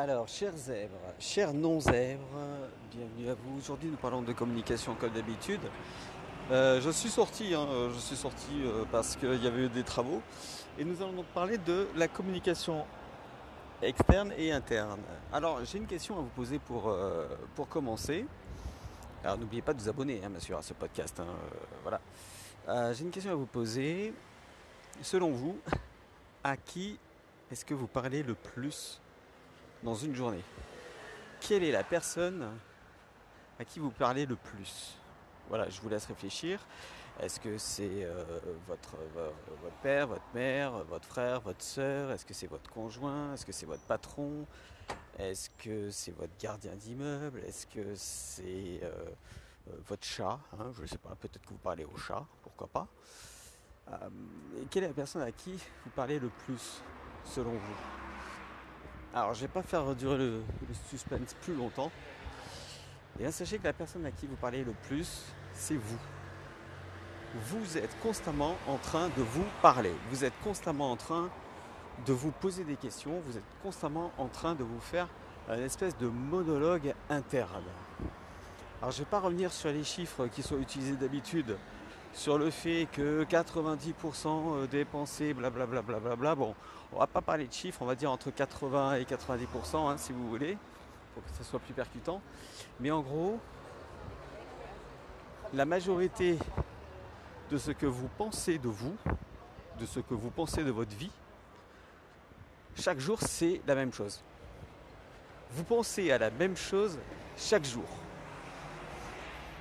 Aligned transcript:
Alors, 0.00 0.28
chers 0.28 0.56
zèbres, 0.56 0.94
chers 1.18 1.52
non-zèbres, 1.52 2.22
bienvenue 2.92 3.30
à 3.30 3.34
vous. 3.34 3.58
Aujourd'hui, 3.58 3.88
nous 3.88 3.96
parlons 3.96 4.22
de 4.22 4.32
communication 4.32 4.94
comme 4.94 5.10
d'habitude. 5.10 5.58
Euh, 6.52 6.80
je 6.80 6.90
suis 6.90 7.08
sorti, 7.08 7.52
hein, 7.52 7.66
euh, 7.68 7.90
je 7.92 7.98
suis 7.98 8.14
sorti 8.14 8.62
euh, 8.62 8.84
parce 8.92 9.16
qu'il 9.16 9.42
y 9.42 9.46
avait 9.48 9.64
eu 9.64 9.68
des 9.68 9.82
travaux 9.82 10.22
et 10.78 10.84
nous 10.84 11.02
allons 11.02 11.14
donc 11.14 11.26
parler 11.34 11.58
de 11.58 11.88
la 11.96 12.06
communication 12.06 12.84
externe 13.82 14.32
et 14.38 14.52
interne. 14.52 15.00
Alors, 15.32 15.64
j'ai 15.64 15.78
une 15.78 15.88
question 15.88 16.16
à 16.16 16.20
vous 16.20 16.30
poser 16.36 16.60
pour, 16.60 16.96
pour 17.56 17.68
commencer. 17.68 18.24
Alors, 19.24 19.36
n'oubliez 19.36 19.62
pas 19.62 19.74
de 19.74 19.80
vous 19.80 19.88
abonner, 19.88 20.20
hein, 20.24 20.30
bien 20.30 20.38
sûr, 20.38 20.56
à 20.56 20.62
ce 20.62 20.74
podcast. 20.74 21.18
Hein, 21.18 21.26
voilà. 21.82 22.92
j'ai 22.92 23.02
une 23.02 23.10
question 23.10 23.32
à 23.32 23.34
vous 23.34 23.46
poser. 23.46 24.14
Selon 25.02 25.32
vous, 25.32 25.58
à 26.44 26.56
qui 26.56 27.00
est-ce 27.50 27.64
que 27.64 27.74
vous 27.74 27.88
parlez 27.88 28.22
le 28.22 28.34
plus? 28.34 29.00
Dans 29.82 29.94
une 29.94 30.14
journée. 30.14 30.42
Quelle 31.40 31.64
est 31.64 31.72
la 31.72 31.84
personne 31.84 32.48
à 33.58 33.64
qui 33.64 33.78
vous 33.78 33.90
parlez 33.90 34.26
le 34.26 34.36
plus? 34.36 34.96
Voilà, 35.48 35.68
je 35.68 35.80
vous 35.80 35.88
laisse 35.88 36.06
réfléchir. 36.06 36.60
Est-ce 37.20 37.40
que 37.40 37.58
c'est 37.58 38.04
euh, 38.04 38.22
votre, 38.68 38.96
votre 39.14 39.76
père, 39.82 40.06
votre 40.06 40.26
mère, 40.34 40.72
votre 40.84 41.06
frère, 41.06 41.40
votre 41.40 41.62
soeur 41.62 42.12
Est-ce 42.12 42.24
que 42.24 42.34
c'est 42.34 42.46
votre 42.46 42.70
conjoint? 42.70 43.34
Est-ce 43.34 43.44
que 43.44 43.52
c'est 43.52 43.66
votre 43.66 43.82
patron? 43.82 44.46
Est-ce 45.18 45.50
que 45.58 45.90
c'est 45.90 46.12
votre 46.12 46.36
gardien 46.38 46.76
d'immeuble? 46.76 47.40
Est-ce 47.44 47.66
que 47.66 47.94
c'est 47.96 48.80
euh, 48.82 49.10
euh, 49.68 49.72
votre 49.86 50.06
chat 50.06 50.38
hein? 50.52 50.70
Je 50.76 50.82
ne 50.82 50.86
sais 50.86 50.98
pas, 50.98 51.16
peut-être 51.16 51.44
que 51.44 51.50
vous 51.50 51.58
parlez 51.58 51.84
au 51.84 51.96
chat, 51.96 52.24
pourquoi 52.42 52.68
pas. 52.68 52.88
quelle 54.70 54.84
est 54.84 54.88
la 54.88 54.94
personne 54.94 55.22
à 55.22 55.32
qui 55.32 55.58
vous 55.84 55.90
parlez 55.96 56.20
le 56.20 56.28
plus, 56.28 56.82
selon 57.24 57.52
vous? 57.52 58.17
Alors, 59.14 59.34
je 59.34 59.40
vais 59.40 59.48
pas 59.48 59.62
faire 59.62 59.94
durer 59.94 60.18
le, 60.18 60.42
suspense 60.90 61.34
plus 61.42 61.54
longtemps. 61.54 61.90
Et 63.16 63.22
bien, 63.22 63.30
sachez 63.30 63.58
que 63.58 63.64
la 63.64 63.72
personne 63.72 64.04
à 64.04 64.10
qui 64.10 64.26
vous 64.26 64.36
parlez 64.36 64.62
le 64.64 64.72
plus, 64.86 65.24
c'est 65.54 65.76
vous. 65.76 65.98
Vous 67.46 67.78
êtes 67.78 67.98
constamment 68.00 68.56
en 68.66 68.76
train 68.76 69.08
de 69.16 69.22
vous 69.22 69.44
parler. 69.62 69.92
Vous 70.10 70.24
êtes 70.24 70.38
constamment 70.44 70.92
en 70.92 70.96
train 70.96 71.30
de 72.06 72.12
vous 72.12 72.30
poser 72.30 72.64
des 72.64 72.76
questions. 72.76 73.20
Vous 73.26 73.36
êtes 73.36 73.44
constamment 73.62 74.12
en 74.18 74.28
train 74.28 74.54
de 74.54 74.62
vous 74.62 74.80
faire 74.80 75.08
une 75.48 75.62
espèce 75.62 75.96
de 75.96 76.06
monologue 76.06 76.94
interne. 77.08 77.64
Alors, 78.80 78.92
je 78.92 79.00
ne 79.00 79.04
vais 79.04 79.10
pas 79.10 79.20
revenir 79.20 79.52
sur 79.52 79.70
les 79.70 79.84
chiffres 79.84 80.26
qui 80.26 80.42
sont 80.42 80.58
utilisés 80.58 80.96
d'habitude 80.96 81.56
sur 82.12 82.38
le 82.38 82.50
fait 82.50 82.88
que 82.92 83.24
90% 83.24 84.66
des 84.68 84.84
pensées, 84.84 85.34
blablabla, 85.34 85.82
bla, 86.16 86.34
bon, 86.34 86.54
on 86.92 86.98
va 86.98 87.06
pas 87.06 87.20
parler 87.20 87.46
de 87.46 87.52
chiffres, 87.52 87.80
on 87.82 87.86
va 87.86 87.94
dire 87.94 88.10
entre 88.10 88.30
80 88.30 88.96
et 88.96 89.04
90% 89.04 89.76
hein, 89.76 89.96
si 89.96 90.12
vous 90.12 90.28
voulez, 90.28 90.56
pour 91.14 91.24
que 91.24 91.30
ça 91.30 91.44
soit 91.44 91.60
plus 91.60 91.74
percutant. 91.74 92.20
Mais 92.80 92.90
en 92.90 93.00
gros, 93.00 93.38
la 95.52 95.64
majorité 95.64 96.38
de 97.50 97.58
ce 97.58 97.70
que 97.70 97.86
vous 97.86 98.08
pensez 98.18 98.58
de 98.58 98.68
vous, 98.68 98.96
de 99.78 99.86
ce 99.86 100.00
que 100.00 100.14
vous 100.14 100.30
pensez 100.30 100.64
de 100.64 100.70
votre 100.70 100.94
vie, 100.94 101.12
chaque 102.76 103.00
jour 103.00 103.18
c'est 103.20 103.60
la 103.66 103.74
même 103.74 103.92
chose. 103.92 104.22
Vous 105.52 105.64
pensez 105.64 106.10
à 106.10 106.18
la 106.18 106.30
même 106.30 106.56
chose 106.56 106.98
chaque 107.36 107.64
jour. 107.64 107.86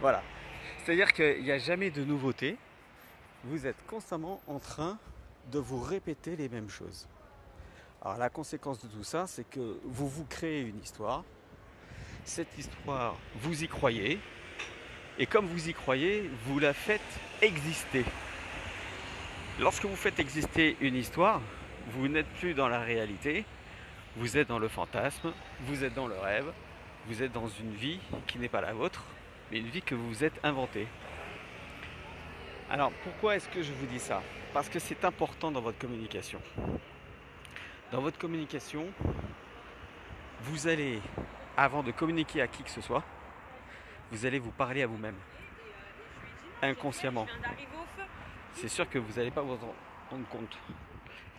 Voilà. 0.02 0.22
C'est-à-dire 0.88 1.11
qu'il 1.11 1.43
n'y 1.43 1.52
a 1.52 1.57
jamais 1.57 1.89
de 1.89 2.05
nouveauté. 2.05 2.55
Vous 3.43 3.67
êtes 3.67 3.85
constamment 3.88 4.39
en 4.47 4.57
train 4.57 4.97
de 5.52 5.59
vous 5.59 5.81
répéter 5.81 6.38
les 6.38 6.47
mêmes 6.47 6.69
choses. 6.69 7.09
Alors 8.02 8.17
la 8.17 8.30
conséquence 8.30 8.81
de 8.81 8.88
tout 8.88 9.03
ça, 9.03 9.27
c'est 9.27 9.43
que 9.49 9.81
vous 9.83 10.08
vous 10.08 10.23
créez 10.23 10.61
une 10.61 10.80
histoire. 10.80 11.25
Cette 12.23 12.58
histoire, 12.58 13.17
vous 13.41 13.65
y 13.65 13.67
croyez. 13.67 14.17
Et 15.20 15.26
comme 15.26 15.47
vous 15.47 15.67
y 15.67 15.73
croyez, 15.73 16.31
vous 16.45 16.58
la 16.58 16.73
faites 16.73 17.02
exister. 17.42 18.05
Lorsque 19.59 19.83
vous 19.83 19.97
faites 19.97 20.21
exister 20.21 20.77
une 20.80 20.95
histoire, 20.95 21.42
vous 21.87 22.08
n'êtes 22.08 22.30
plus 22.39 22.53
dans 22.53 22.70
la 22.70 22.80
réalité, 22.80 23.43
vous 24.15 24.37
êtes 24.37 24.47
dans 24.47 24.59
le 24.59 24.70
fantasme, 24.70 25.33
vous 25.65 25.83
êtes 25.83 25.95
dans 25.95 26.08
le 26.08 26.17
rêve, 26.17 26.49
vous 27.08 27.23
êtes 27.23 27.33
dans 27.33 27.49
une 27.49 27.73
vie 27.73 27.99
qui 28.26 28.39
n'est 28.39 28.47
pas 28.47 28.61
la 28.61 28.71
vôtre, 28.71 29.03
mais 29.52 29.59
une 29.59 29.67
vie 29.67 29.81
que 29.81 29.95
vous 29.95 30.08
vous 30.08 30.23
êtes 30.23 30.39
inventée. 30.43 30.87
Alors 32.69 32.91
pourquoi 33.03 33.35
est-ce 33.35 33.47
que 33.49 33.61
je 33.61 33.71
vous 33.71 33.85
dis 33.85 33.99
ça? 33.99 34.21
Parce 34.53 34.69
que 34.69 34.80
c'est 34.80 35.05
important 35.05 35.52
dans 35.52 35.61
votre 35.61 35.77
communication. 35.77 36.41
Dans 37.91 38.02
votre 38.02 38.17
communication, 38.17 38.87
vous 40.41 40.67
allez, 40.67 40.99
avant 41.55 41.83
de 41.83 41.91
communiquer 41.91 42.41
à 42.41 42.47
qui 42.47 42.63
que 42.63 42.69
ce 42.69 42.81
soit, 42.81 43.03
vous 44.11 44.25
allez 44.25 44.39
vous 44.39 44.52
parler 44.52 44.83
à 44.83 44.87
vous-même. 44.87 45.15
Inconsciemment. 46.61 47.27
C'est 48.53 48.67
sûr 48.67 48.89
que 48.89 48.99
vous 48.99 49.14
n'allez 49.14 49.31
pas 49.31 49.41
vous 49.41 49.58
rendre 50.09 50.27
compte. 50.29 50.58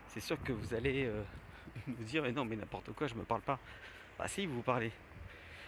C'est 0.06 0.20
sûr 0.20 0.42
que 0.42 0.52
vous 0.52 0.72
allez 0.72 1.04
euh, 1.06 1.22
vous 1.86 2.04
dire 2.04 2.22
mais 2.22 2.32
non 2.32 2.44
mais 2.44 2.56
n'importe 2.56 2.92
quoi, 2.92 3.06
je 3.06 3.14
ne 3.14 3.20
me 3.20 3.24
parle 3.24 3.42
pas. 3.42 3.58
Bah 4.18 4.28
si, 4.28 4.46
vous 4.46 4.56
vous 4.56 4.62
parlez. 4.62 4.92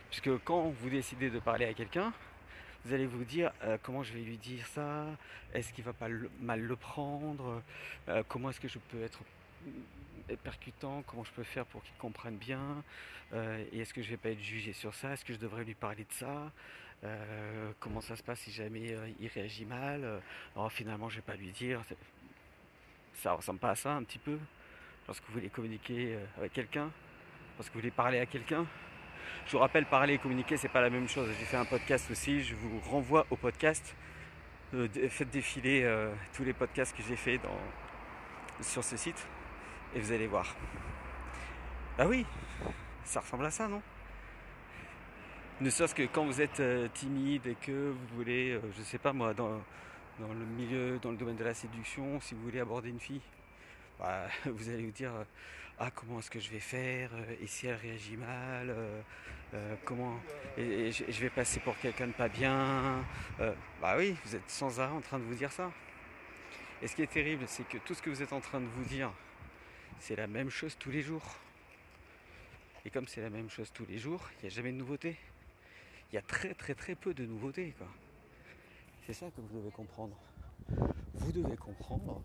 Puisque 0.08 0.30
quand 0.44 0.70
vous 0.70 0.88
décidez 0.88 1.30
de 1.30 1.38
parler 1.38 1.66
à 1.66 1.74
quelqu'un, 1.74 2.12
vous 2.84 2.94
allez 2.94 3.06
vous 3.06 3.24
dire 3.24 3.52
euh, 3.62 3.76
comment 3.82 4.02
je 4.02 4.12
vais 4.12 4.20
lui 4.20 4.36
dire 4.38 4.66
ça, 4.66 5.06
est-ce 5.52 5.72
qu'il 5.72 5.84
va 5.84 5.92
pas 5.92 6.08
mal 6.40 6.60
le 6.60 6.76
prendre, 6.76 7.62
euh, 8.08 8.22
comment 8.28 8.50
est-ce 8.50 8.60
que 8.60 8.68
je 8.68 8.78
peux 8.78 9.02
être 9.02 9.20
percutant, 10.42 11.02
comment 11.06 11.24
je 11.24 11.32
peux 11.32 11.42
faire 11.42 11.66
pour 11.66 11.82
qu'il 11.82 11.94
comprenne 11.96 12.36
bien, 12.36 12.82
euh, 13.32 13.64
et 13.72 13.80
est-ce 13.80 13.92
que 13.92 14.02
je 14.02 14.10
vais 14.10 14.16
pas 14.16 14.30
être 14.30 14.40
jugé 14.40 14.72
sur 14.72 14.94
ça, 14.94 15.12
est-ce 15.12 15.24
que 15.24 15.34
je 15.34 15.38
devrais 15.38 15.64
lui 15.64 15.74
parler 15.74 16.04
de 16.04 16.12
ça, 16.12 16.52
comment 17.80 18.00
ça 18.00 18.14
se 18.14 18.22
passe 18.22 18.40
si 18.40 18.52
jamais 18.52 18.94
il 19.20 19.28
réagit 19.28 19.64
mal, 19.64 20.20
alors 20.54 20.70
finalement 20.70 21.08
je 21.08 21.16
vais 21.16 21.22
pas 21.22 21.34
lui 21.34 21.50
dire, 21.50 21.82
ça 23.14 23.32
ressemble 23.32 23.58
pas 23.58 23.70
à 23.70 23.74
ça 23.74 23.94
un 23.94 24.04
petit 24.04 24.18
peu, 24.18 24.38
lorsque 25.06 25.24
vous 25.24 25.32
voulez 25.32 25.48
communiquer 25.48 26.16
avec 26.36 26.52
quelqu'un, 26.52 26.90
lorsque 27.56 27.72
vous 27.72 27.80
voulez 27.80 27.90
parler 27.90 28.18
à 28.20 28.26
quelqu'un? 28.26 28.66
Je 29.46 29.52
vous 29.52 29.58
rappelle, 29.58 29.86
parler 29.86 30.14
et 30.14 30.18
communiquer, 30.18 30.56
c'est 30.56 30.68
pas 30.68 30.80
la 30.80 30.90
même 30.90 31.08
chose. 31.08 31.28
J'ai 31.38 31.44
fait 31.44 31.56
un 31.56 31.64
podcast 31.64 32.10
aussi, 32.10 32.42
je 32.42 32.54
vous 32.54 32.80
renvoie 32.90 33.26
au 33.30 33.36
podcast. 33.36 33.94
Euh, 34.72 34.86
faites 35.08 35.30
défiler 35.30 35.82
euh, 35.82 36.12
tous 36.32 36.44
les 36.44 36.52
podcasts 36.52 36.96
que 36.96 37.02
j'ai 37.02 37.16
fait 37.16 37.40
sur 38.60 38.84
ce 38.84 38.96
site 38.96 39.26
et 39.96 39.98
vous 39.98 40.12
allez 40.12 40.28
voir. 40.28 40.54
Bah 41.98 42.06
oui, 42.06 42.24
ça 43.04 43.20
ressemble 43.20 43.46
à 43.46 43.50
ça, 43.50 43.66
non? 43.66 43.82
Ne 45.60 45.68
serait-ce 45.68 45.94
que 45.94 46.04
quand 46.04 46.24
vous 46.24 46.40
êtes 46.40 46.60
euh, 46.60 46.88
timide 46.94 47.46
et 47.48 47.56
que 47.56 47.90
vous 47.90 48.16
voulez, 48.16 48.58
je 48.76 48.82
sais 48.82 48.98
pas 48.98 49.12
moi, 49.12 49.34
dans, 49.34 49.60
dans 50.20 50.32
le 50.32 50.44
milieu, 50.56 50.98
dans 51.02 51.10
le 51.10 51.16
domaine 51.16 51.36
de 51.36 51.44
la 51.44 51.54
séduction, 51.54 52.20
si 52.20 52.34
vous 52.34 52.42
voulez 52.42 52.60
aborder 52.60 52.90
une 52.90 53.00
fille, 53.00 53.20
bah, 54.00 54.28
vous 54.46 54.68
allez 54.70 54.84
vous 54.84 54.90
dire 54.90 55.14
euh, 55.14 55.24
ah 55.78 55.90
comment 55.90 56.18
est-ce 56.18 56.30
que 56.30 56.40
je 56.40 56.50
vais 56.50 56.60
faire 56.60 57.10
euh, 57.12 57.34
et 57.42 57.46
si 57.46 57.66
elle 57.66 57.76
réagit 57.76 58.16
mal 58.16 58.74
euh, 59.54 59.74
comment 59.84 60.18
je, 60.56 61.20
vais 61.20 61.28
passer 61.28 61.60
pour 61.60 61.76
quelqu'un 61.78 62.06
de 62.06 62.12
pas 62.12 62.28
bien 62.28 63.04
bah 63.80 63.96
oui 63.98 64.16
vous 64.24 64.36
êtes 64.36 64.48
sans 64.48 64.80
arrêt 64.80 64.94
en 64.94 65.00
train 65.00 65.18
de 65.18 65.24
vous 65.24 65.34
dire 65.34 65.50
ça. 65.50 65.72
Et 66.80 66.86
ce 66.86 66.94
qui 66.94 67.02
est 67.02 67.10
terrible 67.10 67.44
c'est 67.46 67.66
que 67.68 67.78
tout 67.78 67.94
ce 67.94 68.00
que 68.00 68.10
vous 68.10 68.22
êtes 68.22 68.32
en 68.32 68.40
train 68.40 68.60
de 68.60 68.66
vous 68.66 68.84
dire 68.84 69.12
c'est 69.98 70.16
la 70.16 70.26
même 70.26 70.50
chose 70.50 70.76
tous 70.78 70.90
les 70.90 71.02
jours. 71.02 71.24
Et 72.84 72.90
comme 72.90 73.06
c'est 73.06 73.20
la 73.20 73.30
même 73.30 73.50
chose 73.50 73.70
tous 73.72 73.84
les 73.86 73.98
jours 73.98 74.30
il 74.38 74.46
n'y 74.46 74.52
a 74.52 74.54
jamais 74.54 74.72
de 74.72 74.78
nouveauté. 74.78 75.16
Il 76.12 76.14
y 76.14 76.18
a 76.18 76.22
très 76.22 76.54
très 76.54 76.74
très 76.74 76.94
peu 76.94 77.12
de 77.12 77.26
nouveautés 77.26 77.74
c'est 79.06 79.14
ça 79.14 79.26
que 79.26 79.40
vous 79.40 79.58
devez 79.58 79.70
comprendre. 79.72 80.16
Vous 81.14 81.32
devez 81.32 81.56
comprendre 81.56 82.22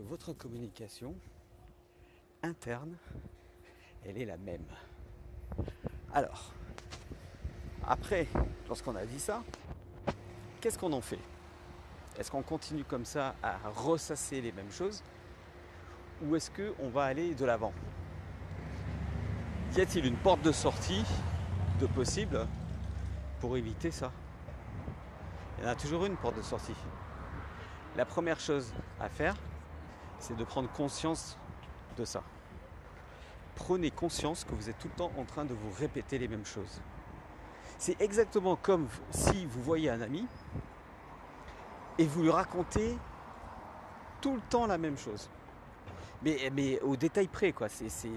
votre 0.00 0.32
communication 0.32 1.14
interne, 2.42 2.96
elle 4.04 4.18
est 4.18 4.24
la 4.24 4.36
même. 4.36 4.66
Alors, 6.12 6.52
après, 7.86 8.26
lorsqu'on 8.68 8.96
a 8.96 9.04
dit 9.04 9.20
ça, 9.20 9.42
qu'est-ce 10.60 10.78
qu'on 10.78 10.92
en 10.92 11.00
fait? 11.00 11.20
Est-ce 12.18 12.30
qu'on 12.30 12.42
continue 12.42 12.84
comme 12.84 13.04
ça 13.04 13.34
à 13.42 13.56
ressasser 13.68 14.40
les 14.40 14.52
mêmes 14.52 14.70
choses? 14.70 15.02
Ou 16.22 16.34
est-ce 16.36 16.50
qu'on 16.50 16.88
va 16.88 17.04
aller 17.04 17.34
de 17.34 17.44
l'avant? 17.44 17.72
Y 19.76 19.80
a-t-il 19.82 20.06
une 20.06 20.16
porte 20.16 20.40
de 20.42 20.52
sortie 20.52 21.04
de 21.80 21.86
possible 21.86 22.46
pour 23.40 23.56
éviter 23.56 23.90
ça? 23.90 24.10
Il 25.58 25.64
y 25.64 25.66
en 25.66 25.70
a 25.70 25.74
toujours 25.74 26.06
une 26.06 26.16
porte 26.16 26.36
de 26.36 26.42
sortie. 26.42 26.74
La 27.96 28.06
première 28.06 28.40
chose 28.40 28.72
à 28.98 29.08
faire, 29.08 29.36
c'est 30.18 30.36
de 30.36 30.44
prendre 30.44 30.70
conscience 30.72 31.38
de 31.96 32.04
ça. 32.04 32.22
Prenez 33.54 33.90
conscience 33.90 34.44
que 34.44 34.54
vous 34.54 34.68
êtes 34.68 34.78
tout 34.78 34.88
le 34.88 34.94
temps 34.94 35.12
en 35.18 35.24
train 35.24 35.44
de 35.44 35.54
vous 35.54 35.70
répéter 35.78 36.18
les 36.18 36.28
mêmes 36.28 36.44
choses. 36.44 36.80
C'est 37.78 38.00
exactement 38.00 38.56
comme 38.56 38.88
si 39.10 39.46
vous 39.46 39.62
voyez 39.62 39.90
un 39.90 40.00
ami 40.00 40.26
et 41.98 42.06
vous 42.06 42.22
lui 42.22 42.30
racontez 42.30 42.96
tout 44.20 44.34
le 44.34 44.40
temps 44.42 44.66
la 44.66 44.78
même 44.78 44.96
chose. 44.96 45.30
mais, 46.22 46.80
au 46.80 46.96
détail 46.96 47.28
près, 47.28 47.52
quoi. 47.52 47.68
C'est 47.68 48.10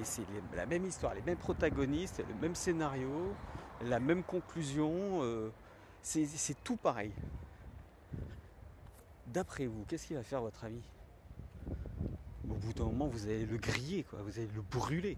la 0.56 0.66
même 0.66 0.86
histoire, 0.86 1.14
les 1.14 1.22
mêmes 1.22 1.38
protagonistes, 1.38 2.24
le 2.28 2.36
même 2.36 2.56
scénario, 2.56 3.34
la 3.82 4.00
même 4.00 4.24
conclusion. 4.24 5.22
Euh, 5.22 5.52
c'est 6.02 6.64
tout 6.64 6.78
pareil. 6.78 7.12
D'après 9.28 9.68
vous, 9.68 9.86
qu'est-ce 9.88 10.08
qui 10.08 10.14
va 10.14 10.24
faire 10.24 10.42
votre 10.42 10.64
ami? 10.64 10.82
Bout 12.60 12.74
d'un 12.74 12.86
moment, 12.86 13.08
vous 13.08 13.26
allez 13.26 13.46
le 13.46 13.58
griller, 13.58 14.04
quoi. 14.04 14.20
Vous 14.24 14.38
allez 14.38 14.50
le 14.54 14.62
brûler. 14.62 15.18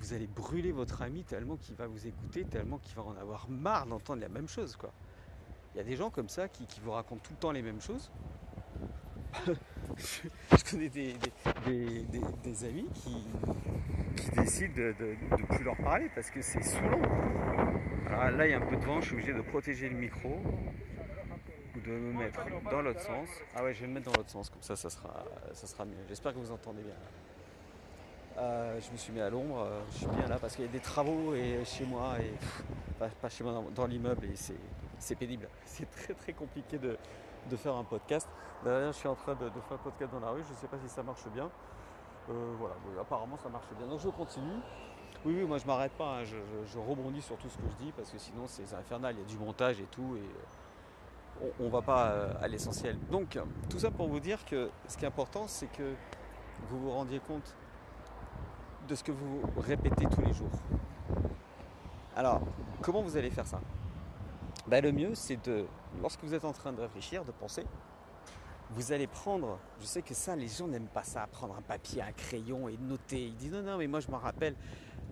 Vous 0.00 0.12
allez 0.12 0.26
brûler 0.26 0.72
votre 0.72 1.02
ami 1.02 1.24
tellement 1.24 1.56
qu'il 1.56 1.74
va 1.74 1.86
vous 1.86 2.06
écouter, 2.06 2.44
tellement 2.44 2.78
qu'il 2.78 2.94
va 2.94 3.02
en 3.02 3.16
avoir 3.16 3.48
marre 3.48 3.86
d'entendre 3.86 4.20
la 4.20 4.28
même 4.28 4.48
chose, 4.48 4.76
quoi. 4.76 4.92
Il 5.74 5.78
y 5.78 5.80
a 5.80 5.84
des 5.84 5.96
gens 5.96 6.10
comme 6.10 6.28
ça 6.28 6.48
qui, 6.48 6.66
vous 6.82 6.92
racontent 6.92 7.20
tout 7.22 7.32
le 7.32 7.38
temps 7.38 7.52
les 7.52 7.62
mêmes 7.62 7.80
choses. 7.80 8.10
je 9.46 10.70
connais 10.70 10.88
des, 10.88 11.14
amis 12.64 12.88
qui, 12.94 13.24
décident 14.34 14.74
de 14.74 15.16
ne 15.30 15.46
plus 15.46 15.64
leur 15.64 15.76
parler 15.76 16.10
parce 16.14 16.30
que 16.30 16.40
c'est 16.40 16.62
saoulant. 16.62 17.02
Alors 18.06 18.30
là, 18.30 18.46
il 18.46 18.50
y 18.50 18.54
a 18.54 18.58
un 18.58 18.66
peu 18.66 18.76
de 18.76 18.84
vent, 18.84 19.00
je 19.00 19.06
suis 19.06 19.14
obligé 19.14 19.34
de 19.34 19.42
protéger 19.42 19.88
le 19.88 19.96
micro 19.96 20.40
de 21.88 21.92
me 21.92 22.12
mettre 22.12 22.40
dans 22.70 22.82
l'autre 22.82 23.00
sens. 23.00 23.28
Ah 23.54 23.62
ouais, 23.62 23.74
je 23.74 23.80
vais 23.80 23.86
me 23.86 23.94
mettre 23.94 24.10
dans 24.10 24.16
l'autre 24.16 24.30
sens, 24.30 24.50
comme 24.50 24.62
ça, 24.62 24.76
ça 24.76 24.90
sera, 24.90 25.24
ça 25.52 25.66
sera 25.66 25.84
mieux. 25.84 25.96
J'espère 26.08 26.32
que 26.32 26.38
vous 26.38 26.52
entendez 26.52 26.82
bien. 26.82 26.94
Euh, 28.38 28.80
je 28.80 28.92
me 28.92 28.96
suis 28.96 29.12
mis 29.12 29.20
à 29.20 29.28
l'ombre, 29.28 29.58
euh, 29.58 29.80
je 29.90 29.98
suis 29.98 30.06
bien 30.06 30.28
là 30.28 30.38
parce 30.38 30.54
qu'il 30.54 30.64
y 30.64 30.68
a 30.68 30.70
des 30.70 30.78
travaux 30.78 31.34
et 31.34 31.64
chez 31.64 31.84
moi 31.84 32.14
et 32.20 32.32
pas, 32.96 33.28
chez 33.28 33.42
moi 33.42 33.64
dans, 33.74 33.86
l'immeuble 33.86 34.26
et 34.26 34.36
c'est 34.98 35.14
pénible. 35.16 35.48
C'est 35.64 35.90
très 35.90 36.14
très 36.14 36.32
compliqué 36.32 36.78
de, 36.78 36.96
faire 37.56 37.74
un 37.74 37.82
podcast. 37.82 38.28
D'ailleurs, 38.64 38.92
je 38.92 38.98
suis 38.98 39.08
en 39.08 39.16
train 39.16 39.34
de, 39.34 39.50
faire 39.50 39.72
un 39.72 39.82
podcast 39.82 40.12
dans 40.12 40.20
la 40.20 40.30
rue, 40.30 40.42
je 40.44 40.52
ne 40.52 40.56
sais 40.56 40.68
pas 40.68 40.78
si 40.78 40.88
ça 40.88 41.02
marche 41.02 41.26
bien. 41.34 41.50
Euh, 42.30 42.54
voilà, 42.58 42.76
apparemment 43.00 43.38
ça 43.38 43.48
marche 43.48 43.66
bien. 43.76 43.88
Donc 43.88 44.00
je 44.00 44.08
continue. 44.08 44.60
Oui, 45.24 45.34
oui, 45.36 45.44
moi 45.44 45.58
je 45.58 45.66
m'arrête 45.66 45.92
pas, 45.92 46.18
hein. 46.18 46.24
je, 46.24 46.78
rebondis 46.78 47.22
sur 47.22 47.36
tout 47.38 47.48
ce 47.48 47.56
que 47.56 47.68
je 47.68 47.84
dis 47.84 47.90
parce 47.90 48.10
que 48.10 48.18
sinon 48.18 48.46
c'est 48.46 48.72
infernal, 48.72 49.16
il 49.16 49.20
y 49.20 49.24
a 49.24 49.26
du 49.26 49.36
montage 49.36 49.80
et 49.80 49.86
tout 49.90 50.16
et 50.16 50.22
on, 51.60 51.64
ne 51.64 51.70
va 51.70 51.82
pas 51.82 52.08
à 52.40 52.48
l'essentiel. 52.48 52.96
Donc 53.10 53.38
tout 53.68 53.78
ça 53.78 53.90
pour 53.90 54.08
vous 54.08 54.20
dire 54.20 54.44
que 54.44 54.70
ce 54.86 54.96
qui 54.96 55.04
est 55.04 55.08
important 55.08 55.46
c'est 55.46 55.66
que 55.66 55.94
vous 56.68 56.80
vous 56.80 56.90
rendiez 56.90 57.20
compte 57.20 57.54
de 58.88 58.94
ce 58.94 59.04
que 59.04 59.12
vous 59.12 59.42
répétez 59.58 60.06
tous 60.06 60.22
les 60.22 60.32
jours. 60.32 60.50
Alors, 62.16 62.40
comment 62.82 63.02
vous 63.02 63.16
allez 63.16 63.30
faire 63.30 63.46
ça? 63.46 63.60
Ben, 64.66 64.82
Le 64.82 64.92
mieux, 64.92 65.14
c'est 65.14 65.36
de, 65.46 65.66
lorsque 66.00 66.24
vous 66.24 66.34
êtes 66.34 66.44
en 66.44 66.52
train 66.52 66.72
de 66.72 66.80
réfléchir, 66.80 67.24
de 67.24 67.30
penser, 67.30 67.64
vous 68.70 68.92
allez 68.92 69.06
prendre, 69.06 69.58
je 69.80 69.86
sais 69.86 70.02
que 70.02 70.14
ça, 70.14 70.36
les 70.36 70.48
gens 70.48 70.68
n'aiment 70.68 70.88
pas 70.88 71.04
ça, 71.04 71.26
prendre 71.26 71.54
un 71.56 71.62
papier, 71.62 72.02
un 72.02 72.12
crayon 72.12 72.68
et 72.68 72.76
noter. 72.76 73.26
Ils 73.26 73.36
disent 73.36 73.52
non, 73.52 73.62
non, 73.62 73.78
mais 73.78 73.86
moi 73.86 74.00
je 74.00 74.10
m'en 74.10 74.18
rappelle. 74.18 74.54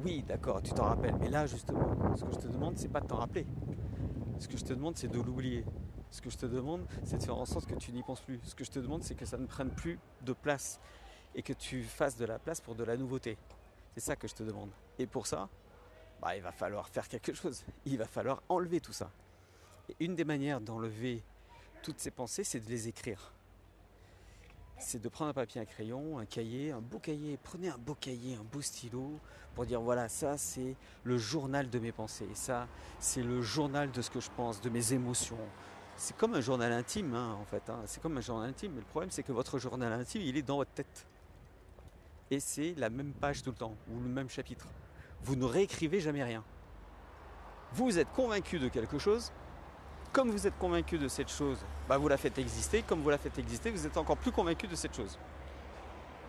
Oui, 0.04 0.24
d'accord, 0.26 0.62
tu 0.62 0.72
t'en 0.72 0.84
rappelles. 0.84 1.14
Mais 1.20 1.28
là, 1.28 1.46
justement, 1.46 1.88
ce 2.16 2.24
que 2.24 2.32
je 2.32 2.38
te 2.38 2.48
demande, 2.48 2.76
c'est 2.76 2.88
pas 2.88 3.00
de 3.00 3.06
t'en 3.06 3.16
rappeler. 3.16 3.46
Ce 4.38 4.48
que 4.48 4.58
je 4.58 4.64
te 4.64 4.74
demande, 4.74 4.96
c'est 4.96 5.08
de 5.08 5.18
l'oublier. 5.18 5.64
Ce 6.10 6.20
que 6.20 6.30
je 6.30 6.36
te 6.36 6.46
demande, 6.46 6.86
c'est 7.04 7.18
de 7.18 7.22
faire 7.22 7.36
en 7.36 7.46
sorte 7.46 7.66
que 7.66 7.74
tu 7.74 7.92
n'y 7.92 8.02
penses 8.02 8.20
plus. 8.20 8.40
Ce 8.44 8.54
que 8.54 8.64
je 8.64 8.70
te 8.70 8.78
demande, 8.78 9.02
c'est 9.02 9.14
que 9.14 9.26
ça 9.26 9.36
ne 9.36 9.46
prenne 9.46 9.70
plus 9.70 9.98
de 10.22 10.32
place 10.32 10.80
et 11.34 11.42
que 11.42 11.52
tu 11.52 11.82
fasses 11.82 12.16
de 12.16 12.24
la 12.24 12.38
place 12.38 12.60
pour 12.60 12.74
de 12.74 12.84
la 12.84 12.96
nouveauté. 12.96 13.36
C'est 13.94 14.00
ça 14.00 14.16
que 14.16 14.28
je 14.28 14.34
te 14.34 14.42
demande. 14.42 14.70
Et 14.98 15.06
pour 15.06 15.26
ça, 15.26 15.48
bah, 16.20 16.36
il 16.36 16.42
va 16.42 16.52
falloir 16.52 16.88
faire 16.88 17.08
quelque 17.08 17.34
chose. 17.34 17.64
Il 17.84 17.98
va 17.98 18.06
falloir 18.06 18.42
enlever 18.48 18.80
tout 18.80 18.92
ça. 18.92 19.10
Et 19.88 19.96
une 20.00 20.14
des 20.14 20.24
manières 20.24 20.60
d'enlever 20.60 21.22
toutes 21.82 22.00
ces 22.00 22.10
pensées, 22.10 22.44
c'est 22.44 22.60
de 22.60 22.68
les 22.68 22.88
écrire. 22.88 23.32
C'est 24.78 25.00
de 25.00 25.08
prendre 25.08 25.30
un 25.30 25.34
papier, 25.34 25.60
un 25.60 25.64
crayon, 25.64 26.18
un 26.18 26.26
cahier, 26.26 26.72
un 26.72 26.80
beau 26.80 26.98
cahier. 26.98 27.38
Prenez 27.42 27.68
un 27.68 27.78
beau 27.78 27.94
cahier, 27.94 28.36
un 28.36 28.44
beau 28.44 28.60
stylo 28.60 29.18
pour 29.54 29.64
dire 29.64 29.80
voilà, 29.80 30.08
ça 30.08 30.36
c'est 30.36 30.76
le 31.04 31.16
journal 31.16 31.70
de 31.70 31.78
mes 31.78 31.92
pensées. 31.92 32.28
Ça 32.34 32.68
c'est 32.98 33.22
le 33.22 33.40
journal 33.40 33.90
de 33.90 34.02
ce 34.02 34.10
que 34.10 34.20
je 34.20 34.30
pense, 34.36 34.60
de 34.60 34.68
mes 34.68 34.92
émotions. 34.92 35.38
C'est 35.96 36.16
comme 36.16 36.34
un 36.34 36.40
journal 36.40 36.72
intime 36.72 37.14
hein, 37.14 37.36
en 37.40 37.44
fait. 37.44 37.68
Hein. 37.70 37.80
C'est 37.86 38.02
comme 38.02 38.16
un 38.16 38.20
journal 38.20 38.50
intime. 38.50 38.72
Mais 38.72 38.80
le 38.80 38.86
problème 38.86 39.10
c'est 39.10 39.22
que 39.22 39.32
votre 39.32 39.58
journal 39.58 39.92
intime, 39.92 40.22
il 40.22 40.36
est 40.36 40.42
dans 40.42 40.56
votre 40.56 40.72
tête 40.72 41.06
et 42.30 42.40
c'est 42.40 42.74
la 42.76 42.90
même 42.90 43.12
page 43.12 43.42
tout 43.42 43.50
le 43.50 43.56
temps, 43.56 43.74
ou 43.90 44.00
le 44.00 44.08
même 44.08 44.28
chapitre. 44.28 44.66
Vous 45.22 45.36
ne 45.36 45.44
réécrivez 45.44 46.00
jamais 46.00 46.24
rien. 46.24 46.42
Vous 47.72 47.98
êtes 47.98 48.12
convaincu 48.12 48.58
de 48.58 48.68
quelque 48.68 48.98
chose, 48.98 49.32
comme 50.12 50.30
vous 50.30 50.46
êtes 50.46 50.58
convaincu 50.58 50.98
de 50.98 51.08
cette 51.08 51.30
chose, 51.30 51.58
bah 51.88 51.98
vous 51.98 52.08
la 52.08 52.16
faites 52.16 52.38
exister, 52.38 52.82
comme 52.82 53.00
vous 53.02 53.10
la 53.10 53.18
faites 53.18 53.38
exister, 53.38 53.70
vous 53.70 53.86
êtes 53.86 53.96
encore 53.96 54.16
plus 54.16 54.32
convaincu 54.32 54.66
de 54.66 54.74
cette 54.74 54.94
chose. 54.94 55.18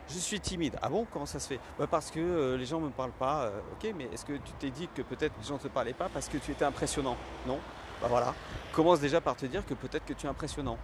Je 0.09 0.19
suis 0.19 0.39
timide. 0.39 0.77
Ah 0.81 0.89
bon? 0.89 1.05
Comment 1.11 1.25
ça 1.25 1.37
se 1.37 1.49
fait? 1.49 1.59
Bah 1.77 1.85
Parce 1.85 2.11
que 2.11 2.19
euh, 2.19 2.57
les 2.57 2.65
gens 2.65 2.79
ne 2.79 2.85
me 2.85 2.91
parlent 2.91 3.11
pas. 3.11 3.43
Euh, 3.43 3.59
ok, 3.73 3.93
mais 3.93 4.05
est-ce 4.05 4.23
que 4.23 4.33
tu 4.33 4.53
t'es 4.57 4.69
dit 4.69 4.87
que 4.95 5.01
peut-être 5.01 5.33
les 5.37 5.45
gens 5.45 5.55
ne 5.55 5.59
te 5.59 5.67
parlaient 5.67 5.91
pas 5.91 6.07
parce 6.07 6.29
que 6.29 6.37
tu 6.37 6.51
étais 6.51 6.63
impressionnant? 6.63 7.17
Non? 7.45 7.59
Bah 8.01 8.07
voilà. 8.07 8.35
Commence 8.73 8.99
déjà 8.99 9.21
par 9.21 9.35
te 9.35 9.45
dire 9.45 9.65
que 9.65 9.73
peut-être 9.73 10.05
que 10.05 10.13
tu 10.13 10.27
es 10.27 10.29
impressionnant. 10.29 10.77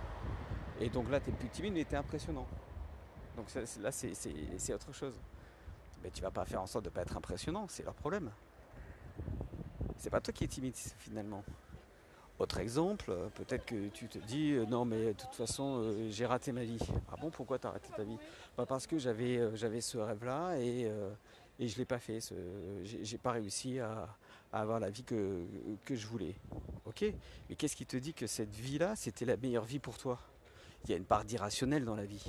Et 0.79 0.89
donc 0.89 1.09
là, 1.11 1.19
tu 1.19 1.29
es 1.29 1.33
plus 1.33 1.49
timide, 1.49 1.73
mais 1.73 1.85
tu 1.85 1.93
es 1.93 1.97
impressionnant. 1.97 2.47
Donc 3.37 3.47
là, 3.53 3.91
c'est 3.91 4.73
autre 4.73 4.93
chose. 4.93 5.13
Mais 6.03 6.09
tu 6.09 6.21
vas 6.21 6.31
pas 6.31 6.45
faire 6.45 6.61
en 6.61 6.67
sorte 6.67 6.85
de 6.85 6.89
ne 6.89 6.93
pas 6.93 7.01
être 7.01 7.15
impressionnant, 7.15 7.65
c'est 7.69 7.83
leur 7.83 7.93
problème. 7.93 8.31
C'est 9.97 10.09
pas 10.09 10.19
toi 10.19 10.33
qui 10.33 10.43
es 10.43 10.47
timide 10.47 10.75
finalement. 10.75 11.43
Autre 12.39 12.57
exemple, 12.57 13.05
euh, 13.09 13.29
peut-être 13.35 13.65
que 13.65 13.87
tu 13.89 14.07
te 14.07 14.17
dis 14.17 14.53
euh, 14.53 14.65
non 14.65 14.85
mais 14.85 15.05
de 15.05 15.13
toute 15.13 15.35
façon 15.35 15.83
euh, 15.83 16.07
j'ai 16.09 16.25
raté 16.25 16.51
ma 16.51 16.63
vie. 16.63 16.79
Ah 17.11 17.15
bon 17.21 17.29
pourquoi 17.29 17.59
tu 17.59 17.67
as 17.67 17.69
raté 17.69 17.89
ta 17.95 18.03
vie? 18.03 18.17
Bah, 18.57 18.65
Parce 18.65 18.87
que 18.87 18.97
j'avais 18.97 19.81
ce 19.81 19.97
rêve 19.99 20.25
là 20.25 20.57
et, 20.57 20.91
et 21.59 21.67
je 21.67 21.77
l'ai 21.77 21.85
pas 21.85 21.99
fait. 21.99 22.19
J'ai 22.83 23.17
pas 23.17 23.31
réussi 23.31 23.79
à, 23.79 24.09
à, 24.53 24.61
avoir 24.61 24.79
la 24.79 24.89
vie 24.89 25.03
que, 25.03 25.45
que 25.83 25.95
je 25.95 26.07
voulais. 26.07 26.35
Ok? 26.85 27.03
Mais 27.49 27.55
qu'est-ce 27.55 27.75
qui 27.75 27.85
te 27.85 27.97
dit 27.97 28.13
que 28.13 28.27
cette 28.27 28.55
vie 28.55 28.77
là 28.77 28.95
c'était 28.95 29.25
la 29.25 29.37
meilleure 29.37 29.65
vie 29.65 29.79
pour 29.79 29.97
toi? 29.97 30.19
Il 30.85 30.91
y 30.91 30.93
a 30.93 30.97
une 30.97 31.05
part 31.05 31.25
d'irrationnel 31.25 31.85
dans 31.85 31.95
la 31.95 32.05
vie 32.05 32.25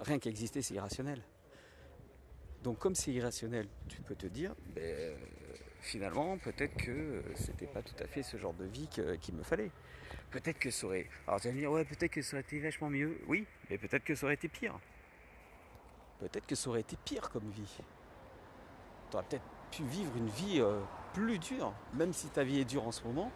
rien 0.00 0.18
qu'exister, 0.18 0.62
c'est 0.62 0.74
irrationnel. 0.74 1.22
Donc 2.62 2.78
comme 2.78 2.94
c'est 2.94 3.12
irrationnel, 3.12 3.68
tu 3.88 4.00
peux 4.00 4.14
te 4.14 4.26
dire, 4.26 4.54
ben, 4.74 5.16
finalement, 5.80 6.38
peut-être 6.38 6.76
que 6.76 7.22
c'était 7.34 7.66
pas 7.66 7.82
tout 7.82 7.96
à 8.02 8.06
fait 8.06 8.22
ce 8.22 8.36
genre 8.36 8.54
de 8.54 8.64
vie 8.64 8.88
qu'il 8.88 9.34
me 9.34 9.42
fallait. 9.42 9.70
Peut-être 10.30 10.58
que 10.58 10.70
ça 10.70 10.86
aurait... 10.86 11.08
Alors 11.26 11.40
tu 11.40 11.48
vas 11.48 11.54
me 11.54 11.58
dire, 11.60 11.70
ouais, 11.70 11.84
peut-être 11.84 12.10
que 12.10 12.22
ça 12.22 12.36
aurait 12.36 12.42
été 12.42 12.58
vachement 12.60 12.90
mieux. 12.90 13.20
Oui, 13.28 13.46
mais 13.68 13.78
peut-être 13.78 14.04
que 14.04 14.14
ça 14.14 14.26
aurait 14.26 14.34
été 14.34 14.48
pire. 14.48 14.78
Peut-être 16.20 16.46
que 16.46 16.54
ça 16.54 16.70
aurait 16.70 16.80
été 16.80 16.96
pire 17.04 17.28
comme 17.30 17.50
vie. 17.50 17.76
Tu 19.10 19.16
peut-être 19.16 19.44
vivre 19.82 20.12
une 20.16 20.28
vie 20.28 20.60
euh, 20.60 20.80
plus 21.12 21.38
dure. 21.38 21.72
Même 21.94 22.12
si 22.12 22.28
ta 22.28 22.44
vie 22.44 22.60
est 22.60 22.64
dure 22.64 22.86
en 22.86 22.92
ce 22.92 23.02
moment, 23.04 23.30